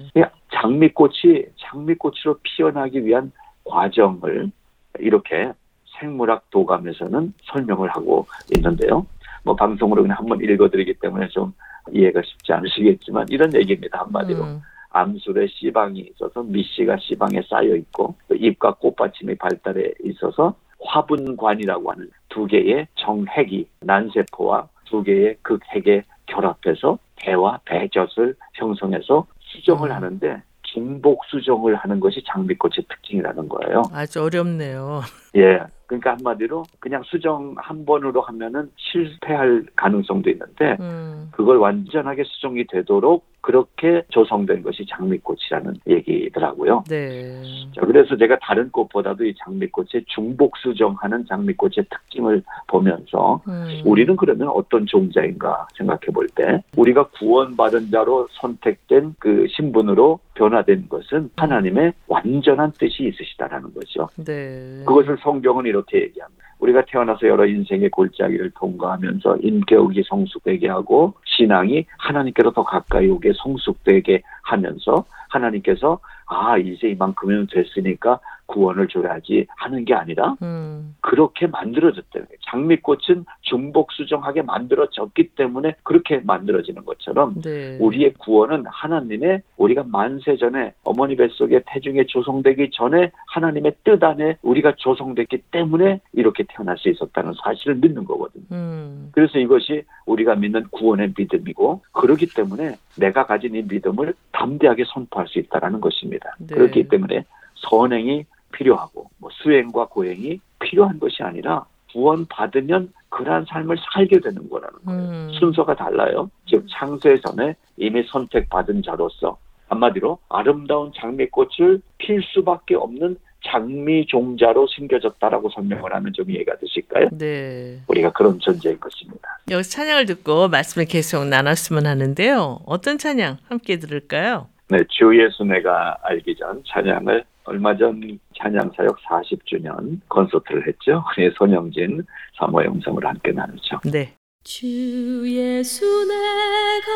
장미꽃이 0.54 1.42
장미꽃으로 1.58 2.38
피어나기 2.44 3.04
위한 3.04 3.32
과정을 3.64 4.52
이렇게 5.00 5.52
생물학 6.00 6.52
도감에서는 6.52 7.34
설명을 7.46 7.90
하고 7.90 8.28
있는데요. 8.56 9.08
뭐 9.44 9.56
방송으로 9.56 10.04
그냥 10.04 10.20
한번 10.20 10.42
읽어드리기 10.42 10.94
때문에 11.02 11.28
좀 11.30 11.52
이해가 11.92 12.22
쉽지 12.24 12.54
않으시겠지만 12.54 13.26
이런 13.30 13.52
얘기입니다 13.56 14.02
한마디로 14.02 14.44
음. 14.44 14.62
암술에 14.92 15.48
씨방이 15.48 16.12
있어서 16.12 16.44
밑씨가 16.44 16.98
씨방에 16.98 17.42
쌓여 17.50 17.76
있고 17.76 18.14
또 18.28 18.36
잎과 18.36 18.76
꽃받침이 18.76 19.34
발달해 19.36 19.92
있어서 20.04 20.54
화분관이라고 20.80 21.92
하는 21.94 22.12
두 22.30 22.46
개의 22.46 22.88
정핵이 22.94 23.66
난세포와 23.80 24.68
두 24.86 25.02
개의 25.02 25.38
극핵에 25.42 26.04
결합해서 26.28 26.98
배와 27.18 27.60
배젖을 27.66 28.36
형성해서 28.54 29.26
수정을 29.40 29.90
음. 29.90 29.96
하는데 29.96 30.42
중복 30.74 31.24
수정을 31.26 31.76
하는 31.76 32.00
것이 32.00 32.24
장미꽃의 32.26 32.86
특징이라는 32.90 33.48
거예요. 33.48 33.84
아주 33.94 34.24
어렵네요. 34.24 35.02
예. 35.38 35.60
그러니까 35.86 36.14
한마디로 36.14 36.64
그냥 36.80 37.04
수정 37.06 37.54
한 37.58 37.86
번으로 37.86 38.22
하면은 38.22 38.72
실패할 38.78 39.66
가능성도 39.76 40.30
있는데 40.32 40.78
음. 40.80 41.30
그걸 41.32 41.58
완전하게 41.58 42.24
수정이 42.24 42.66
되도록 42.68 43.26
그렇게 43.44 44.04
조성된 44.10 44.64
것이 44.64 44.86
장미꽃이라는 44.90 45.74
얘기더라고요. 45.88 46.86
네. 46.88 47.42
자, 47.76 47.82
그래서 47.82 48.16
제가 48.16 48.40
다른 48.42 48.72
꽃보다도 48.72 49.26
이 49.26 49.36
장미꽃의 49.44 50.06
중복 50.08 50.56
수정하는 50.58 51.26
장미꽃의 51.28 51.86
특징을 51.90 52.42
보면서 52.68 53.42
음. 53.48 53.82
우리는 53.86 54.16
그러면 54.16 54.48
어떤 54.48 54.86
종자인가 54.86 55.68
생각해 55.78 56.08
볼 56.14 56.24
때 56.36 56.64
우리가 56.78 57.10
구원받은 57.20 57.92
자로 57.92 58.28
선택된 58.32 59.16
그 59.20 59.46
신분으로 59.50 60.20
변화된 60.36 60.88
것은 60.88 61.30
하나님의 61.36 61.94
완전한 62.08 62.72
뜻이 62.80 63.04
있으시다라는 63.04 63.74
거죠. 63.74 64.08
네. 64.26 64.84
그것을 64.86 65.18
성경은 65.22 65.66
이렇게 65.66 66.02
얘기합니다. 66.02 66.44
우리가 66.64 66.84
태어나서 66.86 67.28
여러 67.28 67.46
인생의 67.46 67.90
골짜기를 67.90 68.52
통과하면서 68.52 69.38
인격이 69.42 70.04
성숙되게 70.08 70.70
하고 70.70 71.14
신앙이 71.26 71.86
하나님께로 71.98 72.52
더 72.52 72.64
가까이 72.64 73.10
오게 73.10 73.34
성숙되게 73.36 74.24
하면서 74.44 75.06
하나님께서 75.30 76.00
아 76.26 76.58
이제 76.58 76.88
이만큼이면 76.90 77.48
됐으니까 77.52 78.20
구원을 78.54 78.88
줘야지 78.88 79.48
하는 79.58 79.84
게 79.84 79.96
아니라 79.96 80.36
음. 80.44 80.96
그렇게 81.02 81.48
만들어졌대요. 81.48 82.24
장미꽃은 82.50 83.26
중복 83.42 83.92
수정하게 83.92 84.44
만들어졌기 84.44 85.30
때문에 85.30 85.76
그렇게 85.82 86.20
만들어지는 86.20 86.86
것처럼 86.86 87.42
네. 87.42 87.78
우리의 87.80 88.14
구원은 88.20 88.66
하나님의 88.68 89.42
우리가 89.58 89.84
만세 89.88 90.38
전에 90.38 90.74
어머니 90.84 91.16
뱃속에 91.16 91.62
태중에 91.66 92.06
조성되기 92.06 92.70
전에 92.72 93.12
하나님의 93.28 93.74
뜻 93.84 94.04
안에 94.04 94.38
우리가 94.44 94.76
조성됐기 94.78 95.44
때문에 95.52 96.00
이렇게 96.14 96.44
태어날 96.48 96.78
수 96.78 96.90
있었다는 96.90 97.34
사실을 97.44 97.76
믿는 97.76 98.06
거거든요. 98.06 98.44
음. 98.52 99.10
그래서 99.14 99.40
이것이 99.40 99.84
우리가 100.06 100.36
믿는 100.36 100.66
구원의 100.70 101.14
믿음이고 101.18 101.82
그렇기 101.92 102.28
때문에 102.36 102.76
내가 103.00 103.26
가진 103.26 103.56
이 103.56 103.64
믿음을 103.64 104.14
담대하게 104.32 104.84
선포할 104.94 105.28
수 105.28 105.40
있다라는 105.40 105.82
것입니다. 105.82 106.36
네. 106.38 106.54
그렇기 106.54 106.88
때문에 106.88 107.24
선행이 107.56 108.26
필요하고 108.54 109.10
뭐 109.18 109.30
수행과 109.34 109.88
고행이 109.88 110.40
필요한 110.60 111.00
것이 111.00 111.22
아니라 111.22 111.66
구원 111.92 112.26
받으면 112.28 112.92
그러한 113.10 113.46
삶을 113.48 113.78
살게 113.94 114.20
되는 114.20 114.50
거라는 114.50 114.80
거예요. 114.86 115.02
음. 115.02 115.30
순서가 115.40 115.76
달라요. 115.76 116.30
즉 116.48 116.66
창세 116.70 117.20
전에 117.22 117.56
이미 117.78 118.04
선택받은 118.08 118.82
자로서 118.84 119.38
한마디로 119.68 120.18
아름다운 120.30 120.92
장미꽃을 120.96 121.82
필 121.98 122.22
수밖에 122.34 122.76
없는 122.76 123.18
장미 123.46 124.06
종자로 124.08 124.68
숨겨졌다라고 124.68 125.50
설명을 125.50 125.94
하면 125.94 126.14
좀 126.14 126.32
이해가 126.32 126.58
되실까요? 126.58 127.10
네. 127.12 127.82
우리가 127.88 128.12
그런 128.14 128.40
존재인 128.40 128.80
것입니다. 128.80 129.40
여기서 129.52 129.70
찬양을 129.70 130.06
듣고 130.06 130.48
말씀을 130.48 130.86
계속 130.88 131.26
나눴으면 131.26 131.86
하는데요. 131.86 132.60
어떤 132.66 132.98
찬양 132.98 133.38
함께 133.50 133.80
들을까요? 133.80 134.48
네, 134.70 134.80
주 134.90 135.18
예수 135.20 135.44
내가 135.44 135.98
알기 136.04 136.36
전 136.36 136.64
찬양을 136.66 137.24
얼마 137.46 137.76
전 137.76 138.02
찬양사역 138.38 138.98
40주년 139.02 140.00
콘서트를 140.08 140.68
했죠. 140.68 141.04
우리 141.18 141.30
손영진 141.38 142.04
사모 142.38 142.64
영상으로 142.64 143.08
함께 143.08 143.32
나누죠. 143.32 143.80
네. 143.92 144.14
주 144.44 145.24
예수 145.28 145.86
내가 146.08 146.92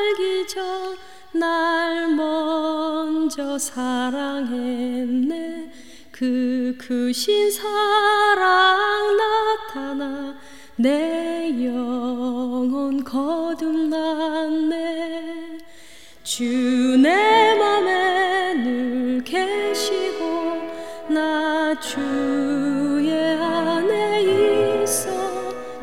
알기 0.00 0.46
전 0.48 1.16
날 1.38 2.08
먼저 2.14 3.58
사랑했네 3.58 4.50
그 6.10 6.76
크신 6.80 7.50
사랑 7.50 9.16
나타나 9.16 10.34
내 10.76 11.50
영혼 11.62 13.04
거듭났네 13.04 14.46
주내 16.26 17.54
맘에 17.54 18.54
늘 18.54 19.22
계시고 19.22 20.56
나 21.08 21.72
주의 21.78 23.12
안에 23.40 24.82
있어 24.82 25.08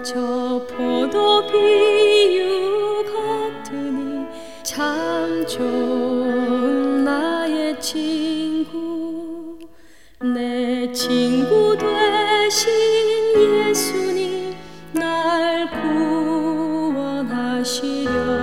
저 0.04 0.68
포도 0.68 1.48
비유 1.48 3.06
같으니 3.06 4.28
참 4.64 5.48
좋은 5.48 7.06
나의 7.06 7.80
친구. 7.80 9.58
내 10.22 10.92
친구 10.92 11.78
되신 11.78 13.70
예수님 13.70 14.54
날 14.92 15.70
구원하시려 17.32 18.43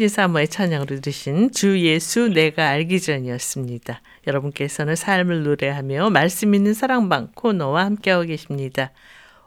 손영진 0.00 0.08
사모의 0.08 0.48
찬양으로 0.48 0.96
들으신 0.96 1.50
주 1.50 1.78
예수 1.80 2.28
내가 2.28 2.68
알기 2.68 3.00
전이었습니다. 3.00 4.00
여러분께서는 4.26 4.96
삶을 4.96 5.42
노래하며 5.42 6.08
말씀 6.08 6.54
있는 6.54 6.72
사랑방 6.72 7.28
코너와 7.34 7.84
함께하고 7.84 8.24
계십니다. 8.24 8.92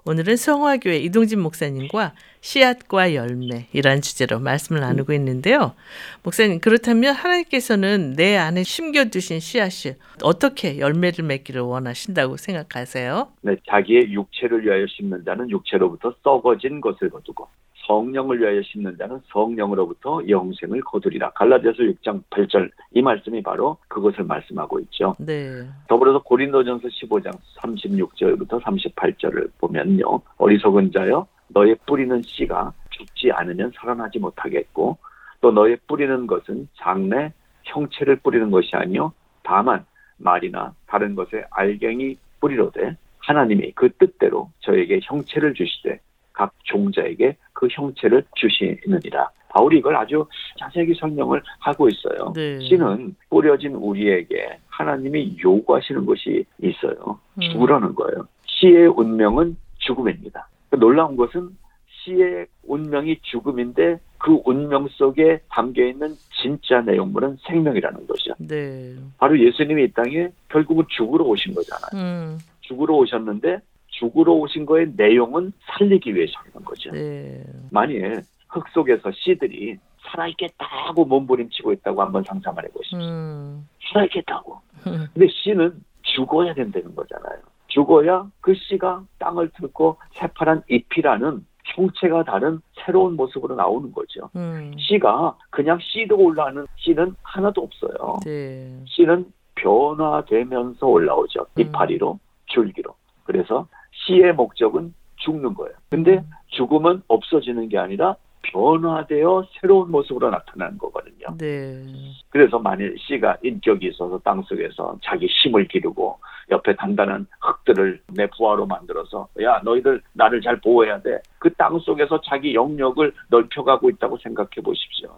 오늘은 0.05 0.35
성화교회 0.35 0.97
이동진 0.97 1.39
목사님과 1.39 2.13
씨앗과 2.41 3.15
열매이라는 3.15 4.01
주제로 4.03 4.39
말씀을 4.39 4.81
나누고 4.81 5.13
있는데요. 5.13 5.73
목사님 6.21 6.59
그렇다면 6.59 7.15
하나님께서는 7.15 8.13
내 8.13 8.37
안에 8.37 8.63
심겨두신 8.63 9.39
씨앗이 9.39 9.95
어떻게 10.21 10.77
열매를 10.77 11.25
맺기를 11.25 11.61
원하신다고 11.61 12.37
생각하세요? 12.37 13.29
네, 13.41 13.55
자기의 13.67 14.13
육체를 14.13 14.63
위하여 14.63 14.85
심는 14.87 15.25
자는 15.25 15.49
육체로부터 15.49 16.13
썩어진 16.23 16.79
것을 16.79 17.09
거두고 17.09 17.47
성령을 17.85 18.39
위하여 18.39 18.61
심는 18.61 18.97
자는 18.97 19.19
성령으로부터 19.31 20.21
영생을 20.27 20.81
거두리라. 20.81 21.31
갈라디아서 21.31 21.79
6장 21.79 22.21
8절 22.29 22.69
이 22.91 23.01
말씀이 23.01 23.41
바로 23.41 23.77
그것을 23.87 24.23
말씀하고 24.23 24.79
있죠. 24.81 25.15
네. 25.19 25.65
더불어서 25.87 26.21
고린도전서 26.23 26.87
15장 26.87 27.37
36절부터 27.61 28.61
38절을 28.61 29.51
보면요. 29.59 30.21
어리석은 30.37 30.91
자여 30.91 31.27
너의 31.49 31.75
뿌리는 31.85 32.21
씨가 32.21 32.73
죽지 32.89 33.31
않으면 33.31 33.71
살아나지 33.75 34.19
못하겠고 34.19 34.97
또 35.41 35.51
너의 35.51 35.77
뿌리는 35.87 36.25
것은 36.27 36.67
장래 36.75 37.33
형체를 37.63 38.17
뿌리는 38.17 38.49
것이 38.51 38.71
아니요 38.73 39.13
다만 39.43 39.85
말이나 40.17 40.73
다른 40.87 41.15
것에 41.15 41.43
알갱이 41.51 42.17
뿌리로되 42.39 42.95
하나님이 43.19 43.71
그 43.73 43.89
뜻대로 43.93 44.51
저에게 44.59 44.99
형체를 45.03 45.53
주시되 45.53 45.99
각 46.33 46.53
종자에게 46.63 47.37
그 47.53 47.67
형체를 47.71 48.23
주시느니라. 48.35 49.29
바울이 49.49 49.77
이걸 49.77 49.95
아주 49.95 50.25
자세하게 50.57 50.95
설명을 50.95 51.41
하고 51.59 51.87
있어요. 51.87 52.33
네. 52.33 52.59
씨는 52.59 53.15
뿌려진 53.29 53.75
우리에게 53.75 54.57
하나님이 54.67 55.37
요구하시는 55.43 56.05
것이 56.05 56.43
있어요. 56.61 57.19
음. 57.35 57.41
죽으라는 57.41 57.93
거예요. 57.93 58.27
씨의 58.47 58.87
운명은 58.87 59.55
죽음입니다. 59.77 60.47
놀라운 60.71 61.15
것은 61.15 61.49
씨의 61.87 62.47
운명이 62.63 63.19
죽음인데 63.21 63.99
그 64.17 64.39
운명 64.45 64.87
속에 64.89 65.39
담겨 65.49 65.85
있는 65.85 66.15
진짜 66.41 66.81
내용물은 66.81 67.37
생명이라는 67.45 68.07
거죠. 68.07 68.33
네. 68.39 68.95
바로 69.17 69.39
예수님이 69.39 69.83
이 69.83 69.91
땅에 69.91 70.29
결국은 70.49 70.85
죽으러 70.89 71.25
오신 71.25 71.53
거잖아요. 71.53 72.03
음. 72.03 72.39
죽으러 72.61 72.95
오셨는데 72.95 73.59
죽으러 74.03 74.33
오신 74.33 74.65
거의 74.65 74.91
내용은 74.95 75.53
살리기 75.65 76.13
위해서 76.13 76.33
하는 76.39 76.65
거죠. 76.65 76.91
네. 76.91 77.41
만일 77.71 78.21
흙 78.49 78.67
속에서 78.69 79.09
씨들이 79.11 79.77
살아있겠다고 80.01 81.05
몸부림치고 81.05 81.71
있다고 81.73 82.01
한번 82.01 82.23
상상을 82.23 82.61
해보십시오. 82.65 82.99
음. 82.99 83.67
살아있겠다고. 83.89 84.59
근데 84.83 85.27
씨는 85.29 85.81
죽어야 86.01 86.53
된다는 86.53 86.93
거잖아요. 86.93 87.39
죽어야 87.67 88.29
그 88.41 88.53
씨가 88.53 89.03
땅을 89.19 89.49
뚫고 89.55 89.97
새파란 90.15 90.63
잎이라는 90.69 91.45
형체가 91.63 92.25
다른 92.25 92.59
새로운 92.85 93.15
모습으로 93.15 93.55
나오는 93.55 93.91
거죠. 93.93 94.29
음. 94.35 94.73
씨가 94.77 95.37
그냥 95.49 95.79
씨도 95.81 96.17
올라오는 96.17 96.67
씨는 96.75 97.15
하나도 97.23 97.61
없어요. 97.61 98.19
네. 98.25 98.83
씨는 98.85 99.31
변화되면서 99.55 100.85
올라오죠. 100.85 101.45
음. 101.57 101.61
이파리로, 101.61 102.19
줄기로. 102.47 102.93
그래서 103.23 103.65
씨의 104.05 104.33
목적은 104.33 104.93
죽는 105.17 105.53
거예요. 105.53 105.75
근데 105.89 106.17
음. 106.17 106.29
죽음은 106.47 107.03
없어지는 107.07 107.69
게 107.69 107.77
아니라 107.77 108.15
변화되어 108.41 109.45
새로운 109.59 109.89
모습으로 109.89 110.29
나타나는 110.29 110.77
거거든요. 110.77 111.13
거거든요. 111.23 111.37
네. 111.37 111.83
그래서 112.29 112.59
만일 112.59 112.95
씨가 112.99 113.37
인격이 113.43 113.87
있어서 113.87 114.19
땅 114.19 114.41
속에서 114.43 114.97
자기 115.03 115.27
힘을 115.27 115.67
기르고 115.67 116.19
옆에 116.51 116.75
단단한 116.75 117.27
흙들을 117.39 118.01
내 118.13 118.27
부하로 118.27 118.65
만들어서 118.65 119.27
야 119.41 119.61
너희들 119.63 120.01
나를 120.13 120.41
잘 120.41 120.59
보호해야 120.59 121.01
돼. 121.01 121.19
그 121.39 121.49
땅 121.55 121.79
속에서 121.79 122.19
자기 122.21 122.53
영역을 122.53 123.13
넓혀가고 123.29 123.89
있다고 123.91 124.17
생각해 124.17 124.61
보십시오. 124.63 125.09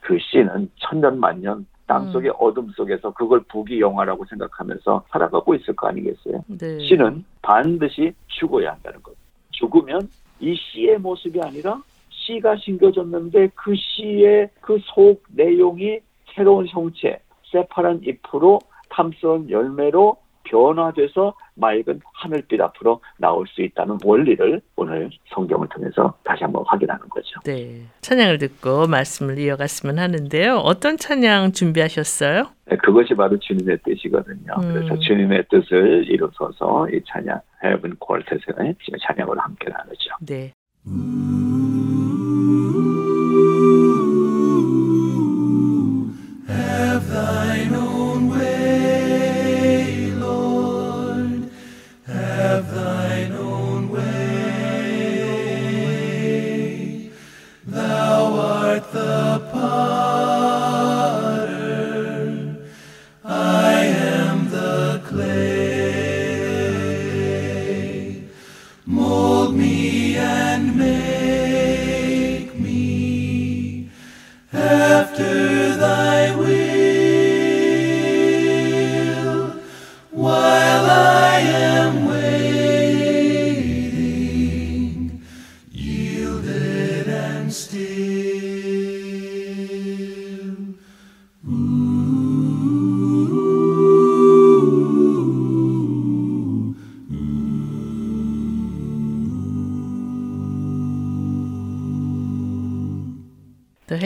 그 0.00 0.18
씨는 0.18 0.70
천년 0.76 1.18
만년 1.20 1.66
땅 1.90 2.04
음. 2.06 2.12
속의 2.12 2.30
어둠 2.38 2.70
속에서 2.70 3.12
그걸 3.12 3.40
부귀 3.48 3.80
영화라고 3.80 4.24
생각하면서 4.26 5.06
살아가고 5.10 5.56
있을 5.56 5.74
거 5.74 5.88
아니겠어요? 5.88 6.44
네. 6.46 6.78
씨는 6.86 7.24
반드시 7.42 8.12
죽어야 8.28 8.74
한다는 8.74 9.02
것. 9.02 9.12
죽으면 9.50 10.08
이 10.38 10.54
씨의 10.54 10.98
모습이 10.98 11.40
아니라 11.42 11.82
씨가 12.10 12.54
심겨졌는데 12.58 13.48
그 13.56 13.74
씨의 13.74 14.50
그 14.60 14.78
속 14.94 15.20
내용이 15.34 15.98
새로운 16.32 16.68
형체, 16.68 17.18
새파란 17.50 18.02
잎으로 18.04 18.60
탐스러운 18.90 19.50
열매로 19.50 20.16
변화돼서 20.50 21.34
맑은 21.54 22.00
하늘빛 22.14 22.60
앞으로 22.60 23.00
나올 23.18 23.46
수 23.48 23.62
있다는 23.62 23.98
원리를 24.04 24.60
오늘 24.76 25.10
성경을 25.34 25.68
통해서 25.68 26.14
다시 26.24 26.42
한번 26.42 26.64
확인하는 26.66 27.08
거죠. 27.08 27.40
네. 27.44 27.82
찬양을 28.00 28.38
듣고 28.38 28.86
말씀을 28.86 29.38
이어갔으면 29.38 29.98
하는데요. 29.98 30.56
어떤 30.56 30.96
찬양 30.96 31.52
준비하셨어요? 31.52 32.46
네, 32.66 32.76
그것이 32.76 33.14
바로 33.14 33.38
주님의 33.38 33.78
뜻이거든요. 33.84 34.54
음. 34.62 34.74
그래서 34.74 34.98
주님의 34.98 35.44
뜻을 35.50 36.06
이루어서 36.08 36.88
이 36.90 37.00
찬양 37.06 37.40
헤븐 37.64 37.96
콜테스의 37.98 38.74
찬양으로 39.06 39.40
함께 39.40 39.68
나누죠. 39.68 40.10
네. 40.26 40.52
Have 40.86 41.39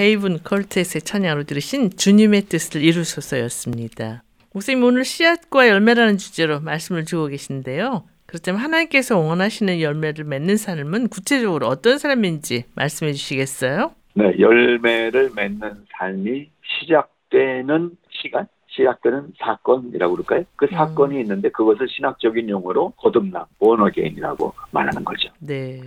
Haven 0.05 0.43
컬트의 0.45 0.85
찬양으로 0.85 1.45
들으신 1.45 1.89
주님의 1.91 2.43
뜻을 2.43 2.83
이루소서였습니다. 2.83 4.23
목사님 4.53 4.85
오늘 4.85 5.03
씨앗과 5.05 5.69
열매라는 5.69 6.19
주제로 6.19 6.61
말씀을 6.61 7.07
주고 7.07 7.27
계신데요. 7.27 8.05
그렇다면 8.27 8.61
하나님께서 8.61 9.19
원하시는 9.19 9.81
열매를 9.81 10.25
맺는 10.25 10.59
삶은 10.59 11.09
구체적으로 11.09 11.69
어떤 11.69 11.97
삶인지 11.97 12.65
말씀해 12.75 13.13
주시겠어요? 13.13 13.93
네, 14.15 14.39
열매를 14.39 15.31
맺는 15.35 15.87
삶이 15.97 16.51
시작되는 16.81 17.91
시간, 18.11 18.47
시작되는 18.69 19.33
사건이라고 19.39 20.17
그럴까요? 20.17 20.45
그 20.57 20.67
사건이 20.67 21.19
있는데 21.21 21.49
그것을 21.49 21.89
신학적인 21.89 22.51
용어로 22.51 22.91
거듭남, 22.99 23.47
원어게인이라고 23.59 24.53
말하는 24.71 25.03
거죠. 25.05 25.31
네. 25.39 25.81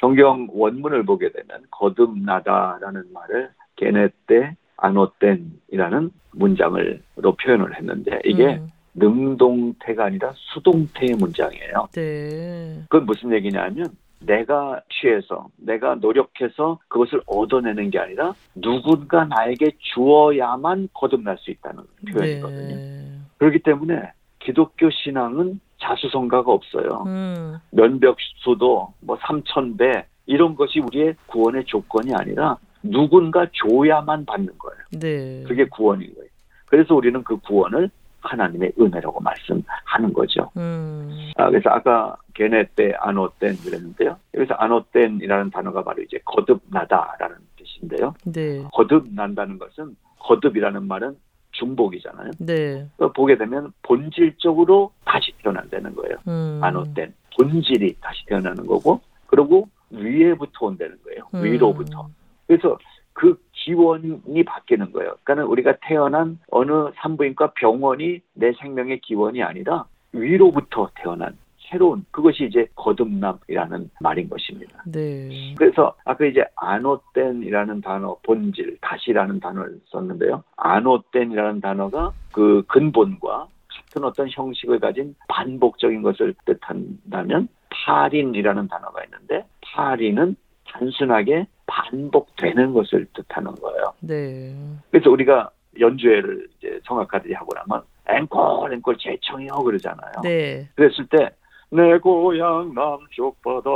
성경 0.00 0.48
원문을 0.50 1.04
보게 1.04 1.30
되면 1.30 1.62
거듭나다라는 1.70 3.12
말을 3.12 3.50
게네때 3.78 4.56
아노땐이라는 4.76 6.10
문장을로 6.32 7.32
표현을 7.42 7.76
했는데 7.76 8.20
이게 8.24 8.56
음, 8.56 8.68
능동태가 8.94 10.04
아니라 10.04 10.32
수동태의 10.34 11.14
문장이에요. 11.18 11.88
네. 11.92 12.82
그건 12.88 13.06
무슨 13.06 13.32
얘기냐면 13.32 13.88
내가 14.20 14.80
취해서 14.90 15.48
내가 15.56 15.94
노력해서 15.94 16.78
그것을 16.88 17.22
얻어내는 17.26 17.90
게 17.90 17.98
아니라 17.98 18.34
누군가 18.54 19.24
나에게 19.24 19.70
주어야만 19.94 20.88
거듭날 20.92 21.38
수 21.38 21.50
있다는 21.50 21.84
표현이거든요. 22.12 22.74
네. 22.74 23.18
그렇기 23.38 23.60
때문에 23.60 24.12
기독교 24.40 24.90
신앙은 24.90 25.60
자수성가가 25.80 26.50
없어요. 26.50 27.04
음, 27.06 27.58
면벽수도 27.70 28.92
뭐 29.00 29.16
3천 29.18 29.78
배 29.78 30.04
이런 30.26 30.56
것이 30.56 30.80
우리의 30.80 31.14
구원의 31.26 31.64
조건이 31.64 32.12
아니라 32.14 32.58
누군가 32.82 33.46
줘야만 33.52 34.24
받는 34.24 34.58
거예요. 34.58 34.78
네. 34.92 35.44
그게 35.46 35.64
구원인 35.66 36.14
거예요. 36.14 36.28
그래서 36.66 36.94
우리는 36.94 37.22
그 37.24 37.36
구원을 37.38 37.90
하나님의 38.20 38.72
은혜라고 38.78 39.20
말씀하는 39.20 40.12
거죠. 40.12 40.50
음, 40.56 41.30
아, 41.36 41.48
그래서 41.48 41.70
아까 41.70 42.16
게네 42.34 42.68
때 42.74 42.92
아노땐 42.98 43.56
그랬는데요. 43.56 44.16
여기서 44.34 44.54
아노땐이라는 44.54 45.50
단어가 45.50 45.82
바로 45.82 46.02
이제 46.02 46.18
거듭나다라는 46.24 47.36
뜻인데요. 47.56 48.14
네. 48.24 48.64
거듭난다는 48.72 49.58
것은 49.58 49.96
거듭이라는 50.18 50.86
말은 50.86 51.16
중복이잖아요. 51.52 52.32
네. 52.40 52.86
그걸 52.92 53.12
보게 53.12 53.36
되면 53.36 53.72
본질적으로 53.82 54.92
다시 55.04 55.32
태어난다는 55.42 55.94
거예요. 55.94 56.16
음, 56.28 56.60
아노땐 56.62 57.14
본질이 57.36 57.96
다시 58.00 58.24
태어나는 58.26 58.66
거고 58.66 59.00
그리고 59.26 59.68
위에부터 59.90 60.66
온다는 60.66 60.96
거예요. 61.04 61.24
음, 61.34 61.44
위로부터. 61.44 62.08
그래서 62.48 62.76
그 63.12 63.38
기원이 63.52 64.44
바뀌는 64.44 64.92
거예요. 64.92 65.14
그러니까 65.22 65.48
우리가 65.48 65.76
태어난 65.82 66.38
어느 66.50 66.90
산부인과 66.96 67.52
병원이 67.52 68.20
내 68.34 68.52
생명의 68.52 69.00
기원이 69.00 69.42
아니라 69.42 69.84
위로부터 70.12 70.90
태어난 70.96 71.36
새로운 71.58 72.06
그것이 72.10 72.46
이제 72.46 72.66
거듭남이라는 72.76 73.90
말인 74.00 74.30
것입니다. 74.30 74.82
네. 74.86 75.54
그래서 75.58 75.94
아까 76.04 76.24
이제 76.24 76.42
아노땐이라는 76.56 77.82
단어 77.82 78.16
본질 78.22 78.78
다시라는 78.80 79.40
단어를 79.40 79.78
썼는데요. 79.86 80.42
아노땐이라는 80.56 81.60
단어가 81.60 82.12
그 82.32 82.62
근본과 82.68 83.48
같은 83.68 84.04
어떤 84.04 84.28
형식을 84.30 84.78
가진 84.80 85.14
반복적인 85.28 86.00
것을 86.00 86.34
뜻한다면 86.46 87.48
파린이라는 87.70 88.68
단어가 88.68 89.04
있는데 89.04 89.44
파린은 89.60 90.36
단순하게 90.72 91.46
반복되는 91.66 92.72
것을 92.72 93.06
뜻하는 93.14 93.54
거예요. 93.56 93.92
네. 94.00 94.54
그래서 94.90 95.10
우리가 95.10 95.50
연주회를 95.78 96.48
이제 96.58 96.80
성악가들이 96.84 97.34
하고 97.34 97.48
나면 97.54 97.84
앵콜 98.08 98.72
앵콜 98.72 98.96
재청이요 98.98 99.52
그러잖아요. 99.62 100.12
네. 100.22 100.68
그랬을 100.74 101.06
때 101.08 101.30
내 101.70 101.98
고향 101.98 102.72
남쪽 102.74 103.40
바다 103.42 103.68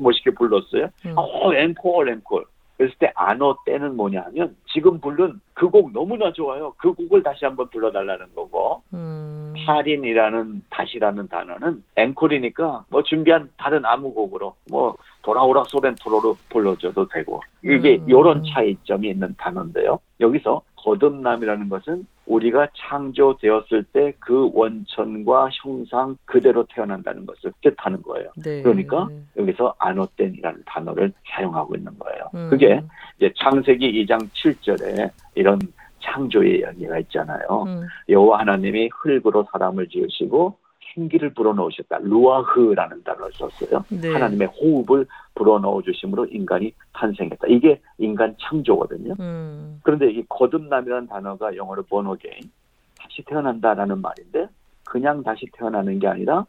멋있게 0.00 0.30
불렀어요. 0.32 0.88
음. 1.06 1.14
어 1.16 1.54
앵콜 1.54 2.08
앵콜. 2.10 2.44
그랬을 2.80 2.96
때 2.98 3.12
안어 3.14 3.58
때는 3.66 3.94
뭐냐면 3.94 4.56
지금 4.72 4.98
부른 5.00 5.38
그 5.52 5.68
곡 5.70 5.92
너무나 5.92 6.32
좋아요. 6.32 6.72
그 6.78 6.94
곡을 6.94 7.22
다시 7.22 7.44
한번 7.44 7.68
불러달라는 7.68 8.34
거고 8.34 8.82
음, 8.94 9.52
파린이라는 9.66 10.62
다시라는 10.70 11.28
단어는 11.28 11.84
앵콜이니까 11.96 12.86
뭐 12.88 13.02
준비한 13.02 13.50
다른 13.58 13.84
아무 13.84 14.14
곡으로 14.14 14.54
뭐 14.70 14.96
돌아오라 15.22 15.64
소렌토로로 15.64 16.36
불러줘도 16.48 17.06
되고 17.08 17.42
이게 17.62 17.98
음. 17.98 18.06
이런 18.08 18.42
차이점이 18.42 19.10
있는 19.10 19.34
단어인데요. 19.36 20.00
여기서 20.18 20.62
거듭남이라는 20.76 21.68
것은 21.68 22.06
우리가 22.30 22.68
창조되었을 22.76 23.84
때 23.92 24.10
그 24.30 24.50
원천과 24.54 25.48
형상 25.52 26.16
그대로 26.24 26.64
태어난다는 26.72 27.26
것을 27.26 27.52
뜻하는 27.62 28.00
거예요. 28.02 28.30
네. 28.36 28.62
그러니까 28.62 29.08
여기서 29.36 29.74
아노땐이라는 29.78 30.62
단어를 30.66 31.12
사용하고 31.28 31.74
있는 31.74 31.98
거예요. 31.98 32.30
음. 32.34 32.48
그게 32.50 32.80
이제 33.16 33.32
창세기 33.36 34.04
2장 34.06 34.28
7절에 34.30 35.10
이런 35.34 35.58
창조의 36.02 36.60
이야기가 36.60 36.98
있잖아요. 37.00 37.64
음, 37.66 37.86
여호와 38.08 38.40
하나님이 38.40 38.88
흙으로 38.92 39.46
사람을 39.52 39.88
지으시고 39.88 40.56
생기를 40.94 41.34
불어넣으셨다. 41.34 41.98
루아흐라는 42.02 43.02
단어를 43.04 43.32
썼어요. 43.32 43.84
네. 43.90 44.12
하나님의 44.12 44.48
호흡을 44.48 45.06
불어넣어 45.34 45.82
주심으로 45.82 46.26
인간이 46.26 46.72
탄생했다. 46.92 47.46
이게 47.48 47.80
인간 47.98 48.34
창조거든요. 48.40 49.14
음. 49.20 49.80
그런데 49.82 50.10
이 50.10 50.24
거듭남이라는 50.28 51.08
단어가 51.08 51.54
영어로 51.56 51.84
again, 51.90 52.50
다시 52.98 53.22
태어난다라는 53.26 54.00
말인데 54.00 54.48
그냥 54.84 55.22
다시 55.22 55.46
태어나는 55.52 55.98
게 55.98 56.08
아니라 56.08 56.44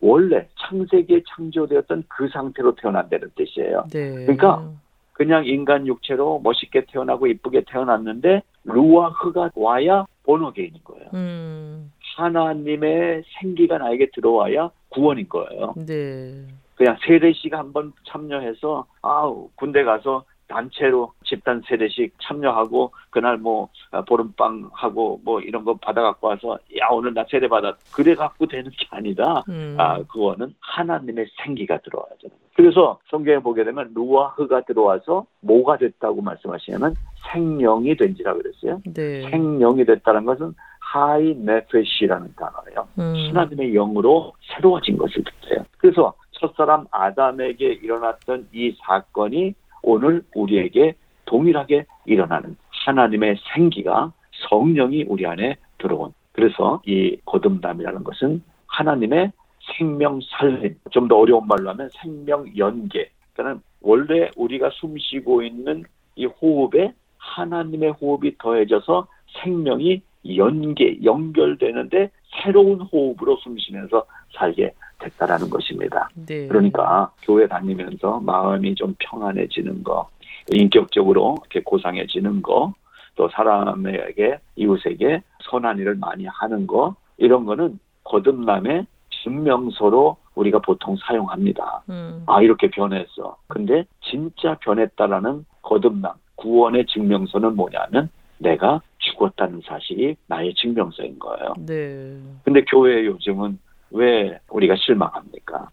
원래 0.00 0.48
창세기에 0.58 1.22
창조되었던 1.28 2.04
그 2.08 2.28
상태로 2.28 2.74
태어난다는 2.76 3.30
뜻이에요. 3.34 3.86
네. 3.90 4.24
그러니까 4.24 4.70
그냥 5.12 5.44
인간 5.44 5.86
육체로 5.86 6.40
멋있게 6.42 6.86
태어나고 6.86 7.26
이쁘게 7.26 7.64
태어났는데 7.68 8.42
루아흐가 8.64 9.50
와야 9.54 10.06
again인 10.26 10.80
거예요. 10.84 11.10
음. 11.12 11.92
하나님의 12.16 13.22
생기가 13.38 13.78
나에게 13.78 14.10
들어와야 14.14 14.70
구원인 14.88 15.28
거예요. 15.28 15.74
네. 15.86 16.46
그냥 16.74 16.96
세례식 17.06 17.52
한번 17.52 17.92
참여해서 18.06 18.86
아우 19.02 19.50
군대 19.56 19.84
가서 19.84 20.24
단체로 20.50 21.12
집단 21.24 21.62
세례식 21.66 22.14
참여하고 22.20 22.92
그날 23.10 23.38
뭐 23.38 23.68
아, 23.92 24.02
보름빵 24.02 24.70
하고 24.72 25.20
뭐 25.24 25.40
이런 25.40 25.64
거 25.64 25.74
받아 25.74 26.02
갖고 26.02 26.26
와서 26.28 26.58
야 26.78 26.88
오늘 26.90 27.14
나 27.14 27.24
세례 27.30 27.48
받았 27.48 27.76
그래 27.92 28.14
갖고 28.14 28.46
되는 28.46 28.70
게 28.70 28.86
아니다. 28.90 29.44
음. 29.48 29.76
아 29.78 30.02
그거는 30.02 30.54
하나님의 30.60 31.26
생기가 31.42 31.78
들어와야 31.78 32.10
되는 32.20 32.36
거예요. 32.36 32.50
그래서 32.54 32.98
성경에 33.08 33.38
보게 33.38 33.64
되면 33.64 33.92
루아흐가 33.94 34.62
들어와서 34.62 35.24
뭐가 35.40 35.78
됐다고 35.78 36.20
말씀하시냐면 36.20 36.94
생명이 37.32 37.96
된지라 37.96 38.34
그랬어요. 38.34 38.80
네. 38.92 39.22
생명이 39.30 39.84
됐다는 39.84 40.24
것은 40.24 40.54
하이 40.92 41.34
네페시라는 41.34 42.34
단어예요. 42.34 42.88
음. 42.98 43.14
하나님의 43.28 43.72
영으로 43.72 44.32
새로워진 44.40 44.98
것을 44.98 45.22
뜻해요. 45.22 45.64
그래서 45.78 46.14
첫사람 46.32 46.86
아담에게 46.90 47.74
일어났던 47.74 48.48
이 48.52 48.74
사건이 48.84 49.54
오늘 49.82 50.24
우리에게 50.34 50.94
동일하게 51.26 51.86
일어나는 52.06 52.56
하나님의 52.86 53.36
생기가 53.54 54.12
성령이 54.48 55.04
우리 55.04 55.26
안에 55.26 55.56
들어온. 55.78 56.12
그래서 56.32 56.82
이 56.86 57.16
거듭남이라는 57.24 58.02
것은 58.02 58.42
하나님의 58.66 59.30
생명 59.76 60.18
살림, 60.22 60.74
좀 60.90 61.06
더 61.06 61.18
어려운 61.18 61.46
말로 61.46 61.70
하면 61.70 61.88
생명 62.02 62.46
연계. 62.56 63.10
그러니까 63.34 63.62
원래 63.80 64.30
우리가 64.36 64.70
숨 64.72 64.96
쉬고 64.98 65.42
있는 65.42 65.84
이 66.16 66.26
호흡에 66.26 66.92
하나님의 67.18 67.92
호흡이 67.92 68.36
더해져서 68.38 69.06
생명이 69.42 70.02
연계, 70.36 71.02
연결되는데 71.02 72.10
새로운 72.42 72.80
호흡으로 72.80 73.36
숨 73.36 73.56
쉬면서 73.58 74.04
살게 74.36 74.72
됐다라는 74.98 75.48
것입니다. 75.50 76.08
네. 76.26 76.46
그러니까 76.46 77.10
교회 77.22 77.46
다니면서 77.46 78.20
마음이 78.20 78.74
좀 78.74 78.94
평안해지는 78.98 79.82
거, 79.82 80.08
인격적으로 80.52 81.38
이렇게 81.40 81.62
고상해지는 81.62 82.42
거, 82.42 82.74
또 83.16 83.28
사람에게 83.28 84.38
이웃에게 84.56 85.22
선한 85.50 85.78
일을 85.78 85.96
많이 85.96 86.26
하는 86.26 86.66
거 86.66 86.94
이런 87.18 87.44
거는 87.44 87.78
거듭남의 88.04 88.86
증명서로 89.22 90.16
우리가 90.34 90.60
보통 90.60 90.96
사용합니다. 90.96 91.82
음. 91.90 92.22
아 92.26 92.40
이렇게 92.40 92.70
변했어. 92.70 93.36
근데 93.48 93.84
진짜 94.00 94.56
변했다라는 94.60 95.44
거듭남 95.62 96.12
구원의 96.36 96.86
증명서는 96.86 97.56
뭐냐면 97.56 98.08
내가 98.38 98.80
죽었다는 99.10 99.62
사실이 99.64 100.16
나의 100.26 100.54
증명서인 100.54 101.18
거예요. 101.18 101.54
네. 101.58 102.18
근데 102.44 102.62
교회 102.64 103.04
요즘은 103.06 103.58
왜 103.90 104.38
우리가 104.50 104.76
실망합니까? 104.76 105.68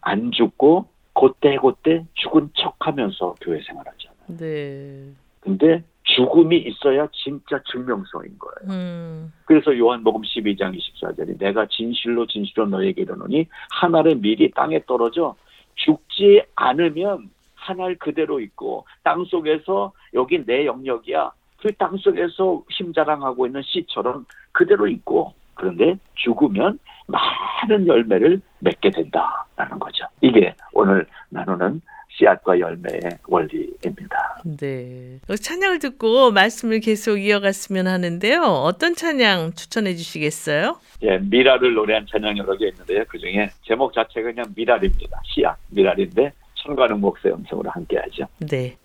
안 0.00 0.30
죽고 0.32 0.86
그때그때 1.14 2.04
죽은 2.14 2.50
척하면서 2.54 3.36
교회 3.40 3.60
생활하잖아요. 3.62 4.38
네. 4.38 5.12
근데 5.40 5.82
죽음이 6.04 6.56
있어야 6.58 7.06
진짜 7.12 7.60
증명서인 7.70 8.36
거예요. 8.38 8.70
음. 8.74 9.32
그래서 9.44 9.76
요한복음 9.76 10.22
12장 10.22 10.76
24절이 10.76 11.38
내가 11.38 11.66
진실로 11.66 12.26
진실로 12.26 12.66
너에게 12.66 13.02
이르노니 13.02 13.46
한 13.70 13.94
알의 13.94 14.16
밀이 14.16 14.50
땅에 14.52 14.82
떨어져 14.86 15.36
죽지 15.76 16.42
않으면 16.56 17.30
한 17.54 17.80
알 17.80 17.94
그대로 17.96 18.40
있고 18.40 18.86
땅 19.04 19.24
속에서 19.26 19.92
여기 20.14 20.44
내 20.44 20.64
영역이야. 20.66 21.30
그 21.62 21.72
땅 21.72 21.96
속에서 21.96 22.62
힘자랑하고 22.70 23.46
있는 23.46 23.62
씨처럼 23.62 24.26
그대로 24.52 24.86
있고 24.88 25.34
그런데 25.54 25.98
죽으면 26.14 26.78
많은 27.06 27.86
열매를 27.86 28.40
맺게 28.60 28.90
된다라는 28.90 29.78
거죠. 29.78 30.04
이게 30.20 30.54
오늘 30.72 31.06
나누는 31.28 31.80
씨앗과 32.16 32.58
열매의 32.58 33.00
원리입니다. 33.28 34.42
네. 34.58 35.18
어, 35.28 35.36
찬양을 35.36 35.78
듣고 35.78 36.30
말씀을 36.32 36.80
계속 36.80 37.18
이어갔으면 37.18 37.86
하는데요. 37.86 38.42
어떤 38.42 38.94
찬양 38.94 39.52
추천해 39.54 39.94
주시겠어요? 39.94 40.78
예, 41.02 41.18
미라를 41.18 41.74
노래한 41.74 42.06
찬양 42.10 42.36
여러 42.38 42.56
개 42.56 42.68
있는데요. 42.68 43.04
그 43.08 43.18
중에 43.18 43.50
제목 43.62 43.94
자체가 43.94 44.32
그냥 44.32 44.46
미랄입니다. 44.54 45.20
씨앗, 45.24 45.56
미랄인데 45.70 46.32
천가능 46.54 47.00
목사의 47.00 47.34
음성으로 47.34 47.70
함께 47.70 47.98
하죠. 47.98 48.26
네. 48.38 48.76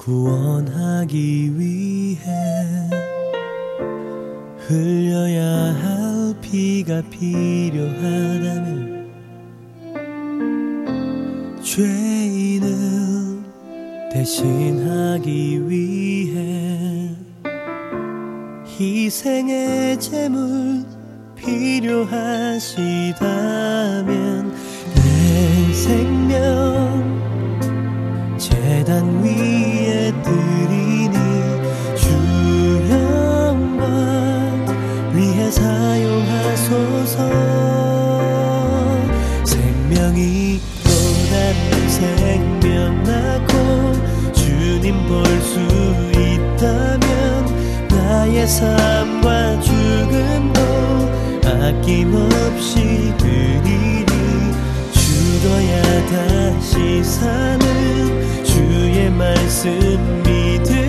구원하기 0.00 1.58
위해 1.58 2.18
흘려야 4.66 5.44
할 5.44 6.34
피가 6.40 7.02
필요하다면 7.10 8.80
죄인을 11.62 13.42
대신하기 14.10 15.68
위해 15.68 17.14
희생의 18.66 20.00
제물 20.00 20.82
필요하시다면 21.36 22.40
내 24.94 25.72
생명 25.74 26.40
재단 28.38 29.22
위 29.22 29.59
생명 42.00 43.02
낳고 43.02 44.32
주님 44.32 45.06
볼 45.06 45.40
수 45.40 45.58
있다면 46.18 47.88
나의 47.88 48.46
삶과 48.46 49.60
죽음도 49.60 50.60
아낌없이 51.44 53.12
드리리 53.18 54.06
죽어야 54.92 55.82
다시 56.06 57.02
사는 57.04 58.44
주의 58.44 59.10
말씀 59.10 60.22
믿으 60.22 60.79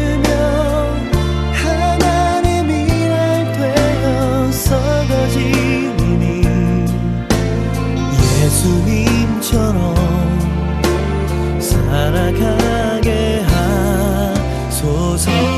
하소 15.11 15.50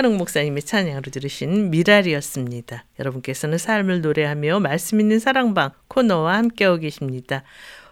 청관웅 0.00 0.16
목사님의 0.16 0.62
찬양으로 0.62 1.10
들으신 1.10 1.70
미랄이었습니다. 1.70 2.84
여러분께서는 2.98 3.58
삶을 3.58 4.00
노래하며 4.00 4.60
말씀 4.60 4.98
있는 4.98 5.18
사랑방 5.18 5.70
코너와 5.88 6.38
함께하고 6.38 6.78
계십니다. 6.78 7.42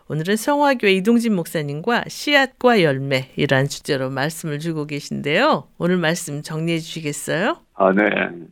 오늘은 0.09 0.37
성화교회 0.37 0.93
이동진 0.93 1.35
목사님과 1.35 2.05
씨앗과 2.09 2.83
열매이라는 2.83 3.69
주제로 3.69 4.09
말씀을 4.11 4.59
주고 4.59 4.87
계신데요. 4.87 5.69
오늘 5.79 5.99
말씀 5.99 6.41
정리해 6.41 6.79
주시겠어요? 6.79 7.59
아, 7.75 7.93
네. 7.93 8.05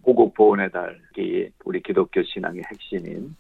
호국 0.07 0.34
보훈의 0.34 0.70
달이 0.70 1.48
우리 1.64 1.82
기독교 1.82 2.22
신앙의 2.22 2.62
핵심인 2.70 3.34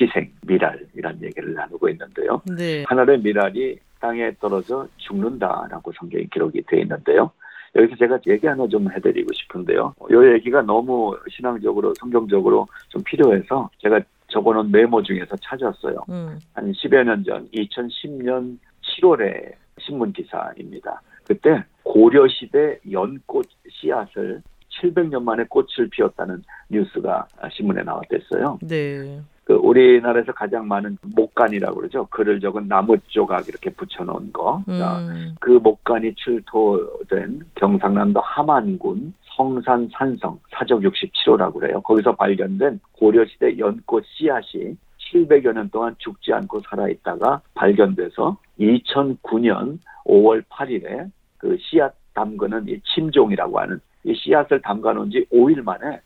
희생, 0.00 0.30
미랄이라는 0.42 1.22
얘기를 1.22 1.54
나누고 1.54 1.88
있는데요. 1.88 2.40
네. 2.56 2.84
하늘의 2.86 3.18
미랄이 3.18 3.78
땅에 4.00 4.32
떨어져 4.40 4.86
죽는다라고 4.98 5.92
성경에 5.98 6.26
기록이 6.32 6.62
되어 6.68 6.80
있는데요. 6.80 7.32
여기서 7.76 7.96
제가 7.96 8.18
얘기 8.26 8.46
하나 8.46 8.66
좀 8.68 8.90
해드리고 8.90 9.28
싶은데요. 9.32 9.94
이 10.10 10.14
얘기가 10.34 10.62
너무 10.62 11.16
신앙적으로, 11.30 11.92
성경적으로 11.94 12.66
좀 12.88 13.02
필요해서 13.04 13.70
제가 13.78 14.00
적어놓은 14.28 14.70
메모 14.70 15.02
중에서 15.02 15.36
찾았어요. 15.36 16.04
음. 16.08 16.38
한 16.54 16.72
10여 16.72 17.04
년 17.04 17.22
전, 17.24 17.48
2010년 17.50 18.58
7월에 18.82 19.52
신문 19.78 20.12
기사입니다. 20.12 21.00
그때 21.24 21.62
고려 21.82 22.26
시대 22.28 22.78
연꽃 22.90 23.46
씨앗을 23.68 24.42
700년 24.80 25.22
만에 25.22 25.44
꽃을 25.48 25.88
피웠다는 25.90 26.42
뉴스가 26.70 27.26
신문에 27.52 27.82
나왔댔어요. 27.82 28.58
네. 28.62 29.20
그 29.46 29.54
우리나라에서 29.54 30.32
가장 30.32 30.66
많은 30.66 30.98
목간이라고 31.14 31.76
그러죠. 31.76 32.06
글을 32.10 32.40
적은 32.40 32.66
나무 32.66 32.96
조각 33.06 33.48
이렇게 33.48 33.70
붙여놓은 33.70 34.32
거. 34.32 34.60
자, 34.66 34.98
음. 34.98 35.36
그 35.40 35.52
목간이 35.62 36.14
출토된 36.16 37.42
경상남도 37.54 38.20
함안군 38.20 39.14
성산 39.36 39.88
산성 39.92 40.40
사적 40.50 40.80
67호라고 40.80 41.60
그래요. 41.60 41.80
거기서 41.82 42.16
발견된 42.16 42.80
고려시대 42.92 43.56
연꽃 43.58 44.04
씨앗이 44.06 44.76
700여 45.12 45.52
년 45.52 45.70
동안 45.70 45.94
죽지 45.98 46.32
않고 46.32 46.62
살아있다가 46.68 47.40
발견돼서 47.54 48.36
2009년 48.58 49.78
5월 50.06 50.42
8일에 50.48 51.08
그 51.38 51.56
씨앗 51.60 51.94
담그는 52.14 52.66
이 52.66 52.80
침종이라고 52.80 53.60
하는 53.60 53.78
이 54.02 54.12
씨앗을 54.12 54.60
담가 54.62 54.92
놓은 54.92 55.10
지 55.10 55.24
5일 55.32 55.62
만에 55.62 56.00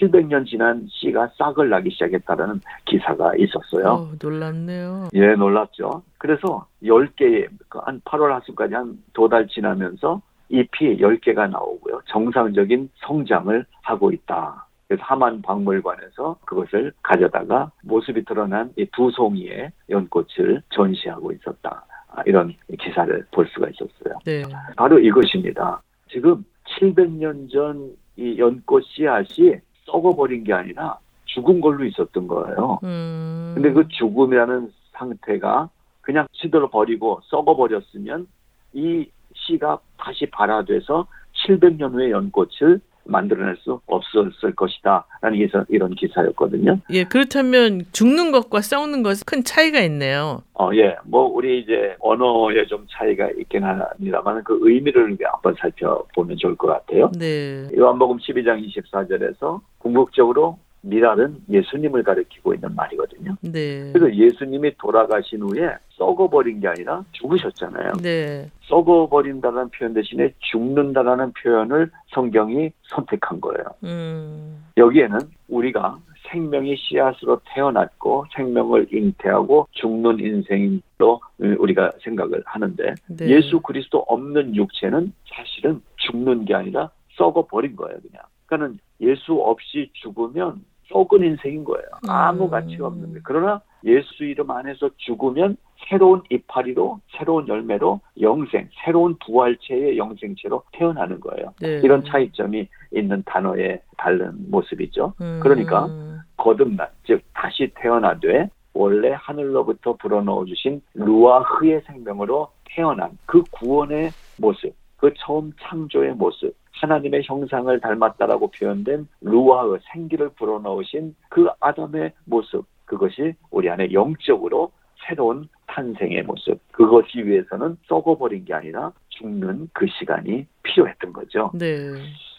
700년 0.00 0.46
지난 0.46 0.86
씨가 0.90 1.30
싹을 1.38 1.68
나기 1.70 1.90
시작했다라는 1.90 2.60
기사가 2.84 3.32
있었어요. 3.36 3.86
어, 3.92 4.10
놀랍네요. 4.22 5.08
예, 5.14 5.34
놀랍죠. 5.34 6.02
그래서 6.18 6.66
10개의, 6.82 7.48
한 7.70 8.00
8월 8.02 8.30
하순까지 8.32 8.74
한 8.74 8.98
두 9.12 9.28
달 9.28 9.46
지나면서 9.48 10.20
잎이 10.48 10.98
10개가 10.98 11.50
나오고요. 11.50 12.00
정상적인 12.06 12.90
성장을 13.06 13.64
하고 13.82 14.10
있다. 14.12 14.66
그래서 14.86 15.02
하만 15.04 15.42
박물관에서 15.42 16.36
그것을 16.44 16.92
가져다가 17.02 17.72
모습이 17.82 18.24
드러난 18.24 18.70
이 18.76 18.86
두 18.92 19.10
송이의 19.10 19.72
연꽃을 19.90 20.62
전시하고 20.70 21.32
있었다. 21.32 21.84
아, 22.14 22.22
이런 22.26 22.54
기사를 22.78 23.26
볼 23.32 23.48
수가 23.48 23.68
있었어요. 23.70 24.18
네. 24.24 24.42
바로 24.76 24.98
이것입니다. 25.00 25.82
지금 26.08 26.44
700년 26.80 27.50
전 27.50 27.94
이 28.18 28.38
연꽃 28.38 28.82
씨앗이 28.86 29.56
썩어버린 29.86 30.44
게 30.44 30.52
아니라 30.52 30.98
죽은 31.26 31.60
걸로 31.60 31.84
있었던 31.84 32.26
거예요. 32.28 32.80
음. 32.84 33.52
근데 33.54 33.72
그 33.72 33.88
죽음이라는 33.88 34.72
상태가 34.92 35.68
그냥 36.00 36.26
시들어 36.32 36.68
버리고 36.70 37.20
썩어버렸으면 37.24 38.28
이 38.74 39.08
씨가 39.34 39.78
다시 39.98 40.26
발화돼서 40.26 41.06
700년 41.46 41.92
후에 41.92 42.10
연꽃을 42.10 42.80
만들어낼 43.06 43.56
수 43.56 43.80
없었을 43.86 44.54
것이다. 44.54 45.06
라는 45.20 45.38
게 45.38 45.48
이런 45.68 45.94
기사였거든요. 45.94 46.78
예, 46.90 47.04
그렇다면 47.04 47.82
죽는 47.92 48.32
것과 48.32 48.60
썩는 48.60 49.02
것은 49.02 49.24
큰 49.26 49.44
차이가 49.44 49.80
있네요. 49.80 50.42
어, 50.54 50.70
예. 50.74 50.96
뭐, 51.04 51.24
우리 51.26 51.60
이제 51.60 51.96
언어에 52.00 52.66
좀 52.66 52.86
차이가 52.90 53.28
있긴 53.38 53.64
합니다만 53.64 54.42
그 54.44 54.58
의미를 54.62 55.16
한번 55.24 55.54
살펴보면 55.58 56.36
좋을 56.36 56.56
것 56.56 56.68
같아요. 56.68 57.10
네. 57.18 57.68
요한복음 57.76 58.18
12장 58.18 58.66
24절에서 58.66 59.60
궁극적으로 59.78 60.58
미랄은 60.82 61.42
예수님을 61.48 62.02
가리키고 62.02 62.54
있는 62.54 62.74
말이거든요. 62.74 63.36
네. 63.40 63.92
그래서 63.92 64.14
예수님이 64.14 64.76
돌아가신 64.78 65.42
후에 65.42 65.74
썩어버린 65.90 66.60
게 66.60 66.68
아니라 66.68 67.04
죽으셨잖아요. 67.12 67.92
네. 68.02 68.50
썩어버린다는 68.68 69.70
표현 69.70 69.94
대신에 69.94 70.32
죽는다라는 70.38 71.32
표현을 71.32 71.90
성경이 72.14 72.70
선택한 72.84 73.40
거예요. 73.40 73.64
음. 73.84 74.64
여기에는 74.76 75.18
우리가 75.48 75.98
생명이 76.30 76.76
씨앗으로 76.76 77.40
태어났고 77.54 78.26
생명을 78.34 78.88
잉태하고 78.92 79.68
죽는 79.72 80.18
인생으로 80.18 81.20
우리가 81.58 81.92
생각을 82.02 82.42
하는데 82.44 82.94
네. 83.08 83.28
예수 83.28 83.60
그리스도 83.60 83.98
없는 84.08 84.54
육체는 84.56 85.12
사실은 85.28 85.80
죽는 85.96 86.44
게 86.44 86.54
아니라 86.54 86.90
썩어버린 87.16 87.76
거예요, 87.76 87.96
그냥. 88.00 88.22
그러니까는 88.46 88.78
예수 89.00 89.34
없이 89.34 89.90
죽으면 89.94 90.64
썩은 90.88 91.22
인생인 91.24 91.64
거예요. 91.64 91.84
아무 92.08 92.44
음. 92.44 92.50
가치가 92.50 92.86
없는 92.86 93.08
거예요. 93.08 93.20
그러나 93.24 93.60
예수 93.84 94.24
이름 94.24 94.50
안에서 94.50 94.90
죽으면 94.96 95.56
새로운 95.88 96.22
이파리로 96.30 97.00
새로운 97.16 97.46
열매로 97.48 98.00
영생, 98.20 98.68
새로운 98.84 99.16
부활체의 99.24 99.98
영생체로 99.98 100.62
태어나는 100.72 101.20
거예요. 101.20 101.52
네. 101.60 101.80
이런 101.82 102.04
차이점이 102.04 102.68
있는 102.92 103.22
단어의 103.26 103.80
다른 103.96 104.50
모습이죠. 104.50 105.14
음. 105.20 105.40
그러니까 105.42 105.88
거듭난, 106.36 106.88
즉 107.04 107.22
다시 107.34 107.70
태어나되 107.74 108.48
원래 108.72 109.14
하늘로부터 109.18 109.94
불어넣어 109.96 110.44
주신 110.44 110.80
루아 110.94 111.40
흐의 111.40 111.80
생명으로 111.86 112.48
태어난 112.64 113.16
그 113.26 113.42
구원의 113.50 114.10
모습, 114.38 114.74
그 114.96 115.12
처음 115.18 115.52
창조의 115.60 116.14
모습, 116.14 116.54
하나님의 116.76 117.22
형상을 117.24 117.80
닮았다라고 117.80 118.50
표현된 118.50 119.08
루아흐 119.20 119.78
생기를 119.92 120.30
불어넣으신 120.30 121.14
그 121.28 121.48
아담의 121.60 122.12
모습, 122.24 122.66
그것이 122.84 123.34
우리 123.50 123.68
안에 123.68 123.92
영적으로 123.92 124.70
새로운 125.06 125.48
탄생의 125.66 126.22
모습, 126.24 126.60
그것이 126.72 127.18
위해서는 127.24 127.76
썩어버린 127.88 128.44
게 128.44 128.54
아니라 128.54 128.92
죽는 129.10 129.68
그 129.72 129.86
시간이 129.98 130.46
필요했던 130.62 131.12
거죠. 131.12 131.50
네. 131.54 131.92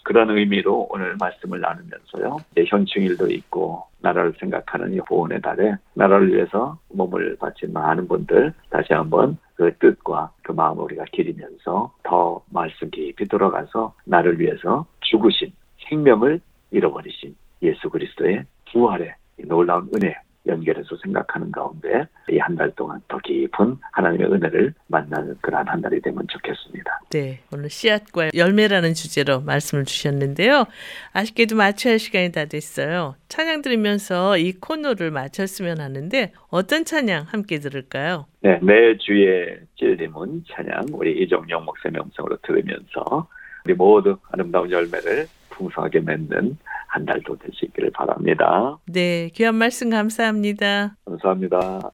그런 0.04 0.30
의미로 0.30 0.88
오늘 0.90 1.18
말씀을 1.20 1.60
나누면서요. 1.60 2.38
현충일도 2.56 3.30
있고 3.32 3.84
나라를 4.00 4.34
생각하는 4.40 4.94
이 4.94 5.00
보훈의 5.00 5.42
달에 5.42 5.76
나라를 5.96 6.34
위해서 6.34 6.78
몸을 6.90 7.36
바친 7.38 7.74
많은 7.74 8.08
분들 8.08 8.54
다시 8.70 8.94
한번 8.94 9.38
그 9.58 9.76
뜻과 9.80 10.32
그 10.44 10.52
마음을 10.52 10.84
우리가 10.84 11.06
기리면서 11.12 11.92
더 12.04 12.42
말씀 12.52 12.90
깊이 12.92 13.28
들어가서 13.28 13.94
나를 14.06 14.40
위해서 14.40 14.86
죽으신 15.02 15.52
생명을 15.90 16.40
잃어버리신 16.72 17.36
예수 17.64 17.90
그리스도의 17.90 18.46
부활의 18.72 19.16
이 19.40 19.44
놀라운 19.48 19.90
은혜 19.96 20.16
연결해서 20.48 20.96
생각하는 21.04 21.52
가운데 21.52 22.08
이 22.30 22.38
한 22.40 22.56
달 22.56 22.72
동안 22.76 23.00
더 23.08 23.18
깊은 23.20 23.78
하나님의 23.92 24.32
은혜를 24.32 24.74
만나는 24.88 25.36
그러한 25.42 25.68
한 25.68 25.82
달이 25.82 26.02
되면 26.02 26.26
좋겠습니다. 26.28 27.02
네. 27.12 27.40
오늘 27.54 27.70
씨앗과 27.70 28.30
열매라는 28.36 28.94
주제로 28.94 29.42
말씀을 29.42 29.86
주셨는데요. 29.86 30.66
아쉽게도 31.14 31.56
마쳐야 31.56 31.94
할 31.94 32.00
시간이 32.00 32.32
다 32.32 32.46
됐어요. 32.46 33.16
찬양 33.30 33.62
들으면서 33.62 34.38
이 34.38 34.54
코너를 34.54 35.12
마쳤으면 35.12 35.80
하는데 35.80 36.32
어떤 36.50 36.86
찬양 36.86 37.26
함께 37.28 37.60
들을까요? 37.60 38.26
네, 38.42 38.60
내 38.62 38.98
주의 38.98 39.58
찔림은 39.78 40.46
찬양 40.52 40.86
우리 40.94 41.22
이정영 41.24 41.66
목사 41.66 41.90
명성으로 41.90 42.38
들으면서 42.44 43.28
우리 43.66 43.74
모두 43.74 44.18
아름다운 44.32 44.72
열매를 44.72 45.28
풍성하게 45.58 46.02
맺는 46.02 46.58
한 46.88 47.06
달도 47.06 47.38
될 47.38 47.52
수 47.54 47.66
있기를 47.66 47.92
바랍니다. 47.92 48.78
네. 48.86 49.30
귀한 49.34 49.56
말씀 49.56 49.90
감사합니다. 49.90 50.96
감사합니다. 51.06 51.92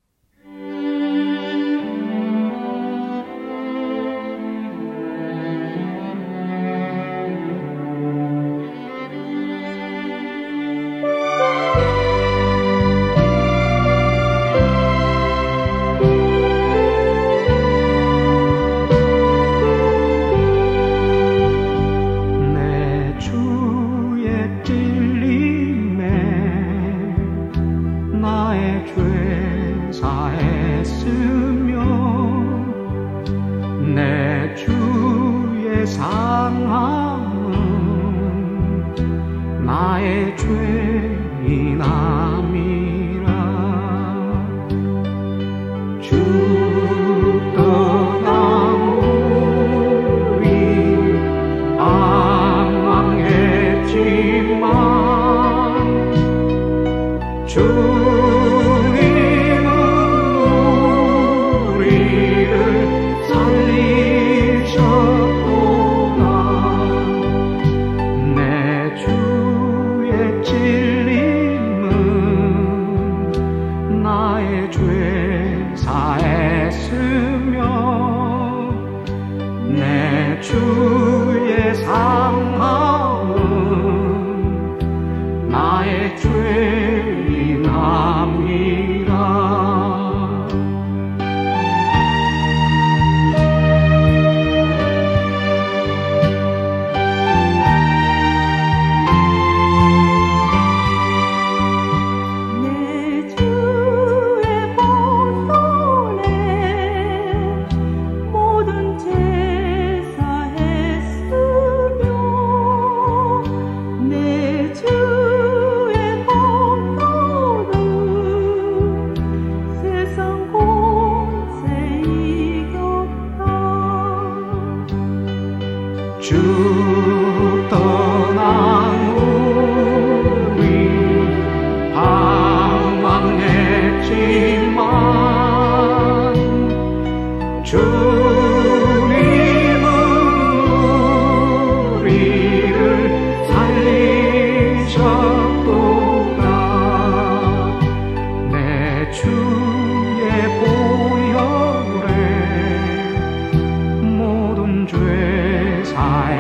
undress, 154.84 155.94
I 155.94 156.34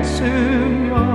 assume 0.00 1.07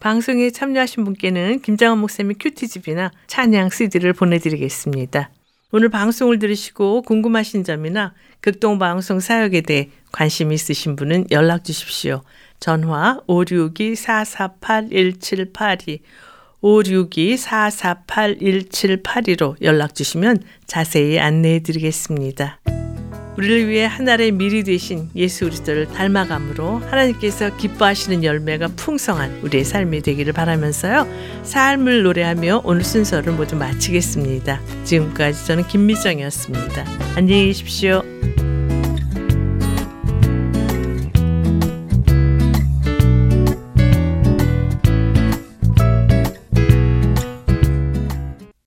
방송에 0.00 0.50
참여하신 0.50 1.04
분께는 1.04 1.60
김장원 1.60 1.98
목사님 1.98 2.34
큐티집이나 2.38 3.10
찬양 3.26 3.70
CD를 3.70 4.12
보내드리겠습니다. 4.12 5.30
오늘 5.72 5.88
방송을 5.88 6.38
들으시고 6.38 7.00
궁금하신 7.02 7.64
점이나 7.64 8.14
극동방송 8.40 9.18
사역에 9.20 9.62
대해 9.62 9.88
관심 10.12 10.52
있으신 10.52 10.94
분은 10.94 11.28
연락 11.30 11.64
주십시오. 11.64 12.22
전화 12.60 13.20
562-448-1782 13.26 16.00
562-448-1782로 16.62 19.56
연락 19.62 19.94
주시면 19.94 20.42
자세히 20.66 21.18
안내해 21.18 21.60
드리겠습니다. 21.60 22.60
우리를 23.36 23.68
위해 23.68 23.84
하나의 23.86 24.32
미리 24.32 24.62
되신 24.62 25.10
예수 25.16 25.44
그리스도를 25.44 25.86
닮아감으로 25.88 26.78
하나님께서 26.78 27.56
기뻐하시는 27.56 28.22
열매가 28.24 28.68
풍성한 28.76 29.40
우리의 29.42 29.64
삶이 29.64 30.02
되기를 30.02 30.32
바라면서요. 30.32 31.06
삶을 31.42 32.02
노래하며 32.02 32.62
오늘 32.64 32.84
순서를 32.84 33.32
모두 33.32 33.56
마치겠습니다. 33.56 34.60
지금까지 34.84 35.46
저는 35.46 35.66
김미정이었습니다. 35.66 36.84
안녕히 37.16 37.46
계십시오. 37.46 38.02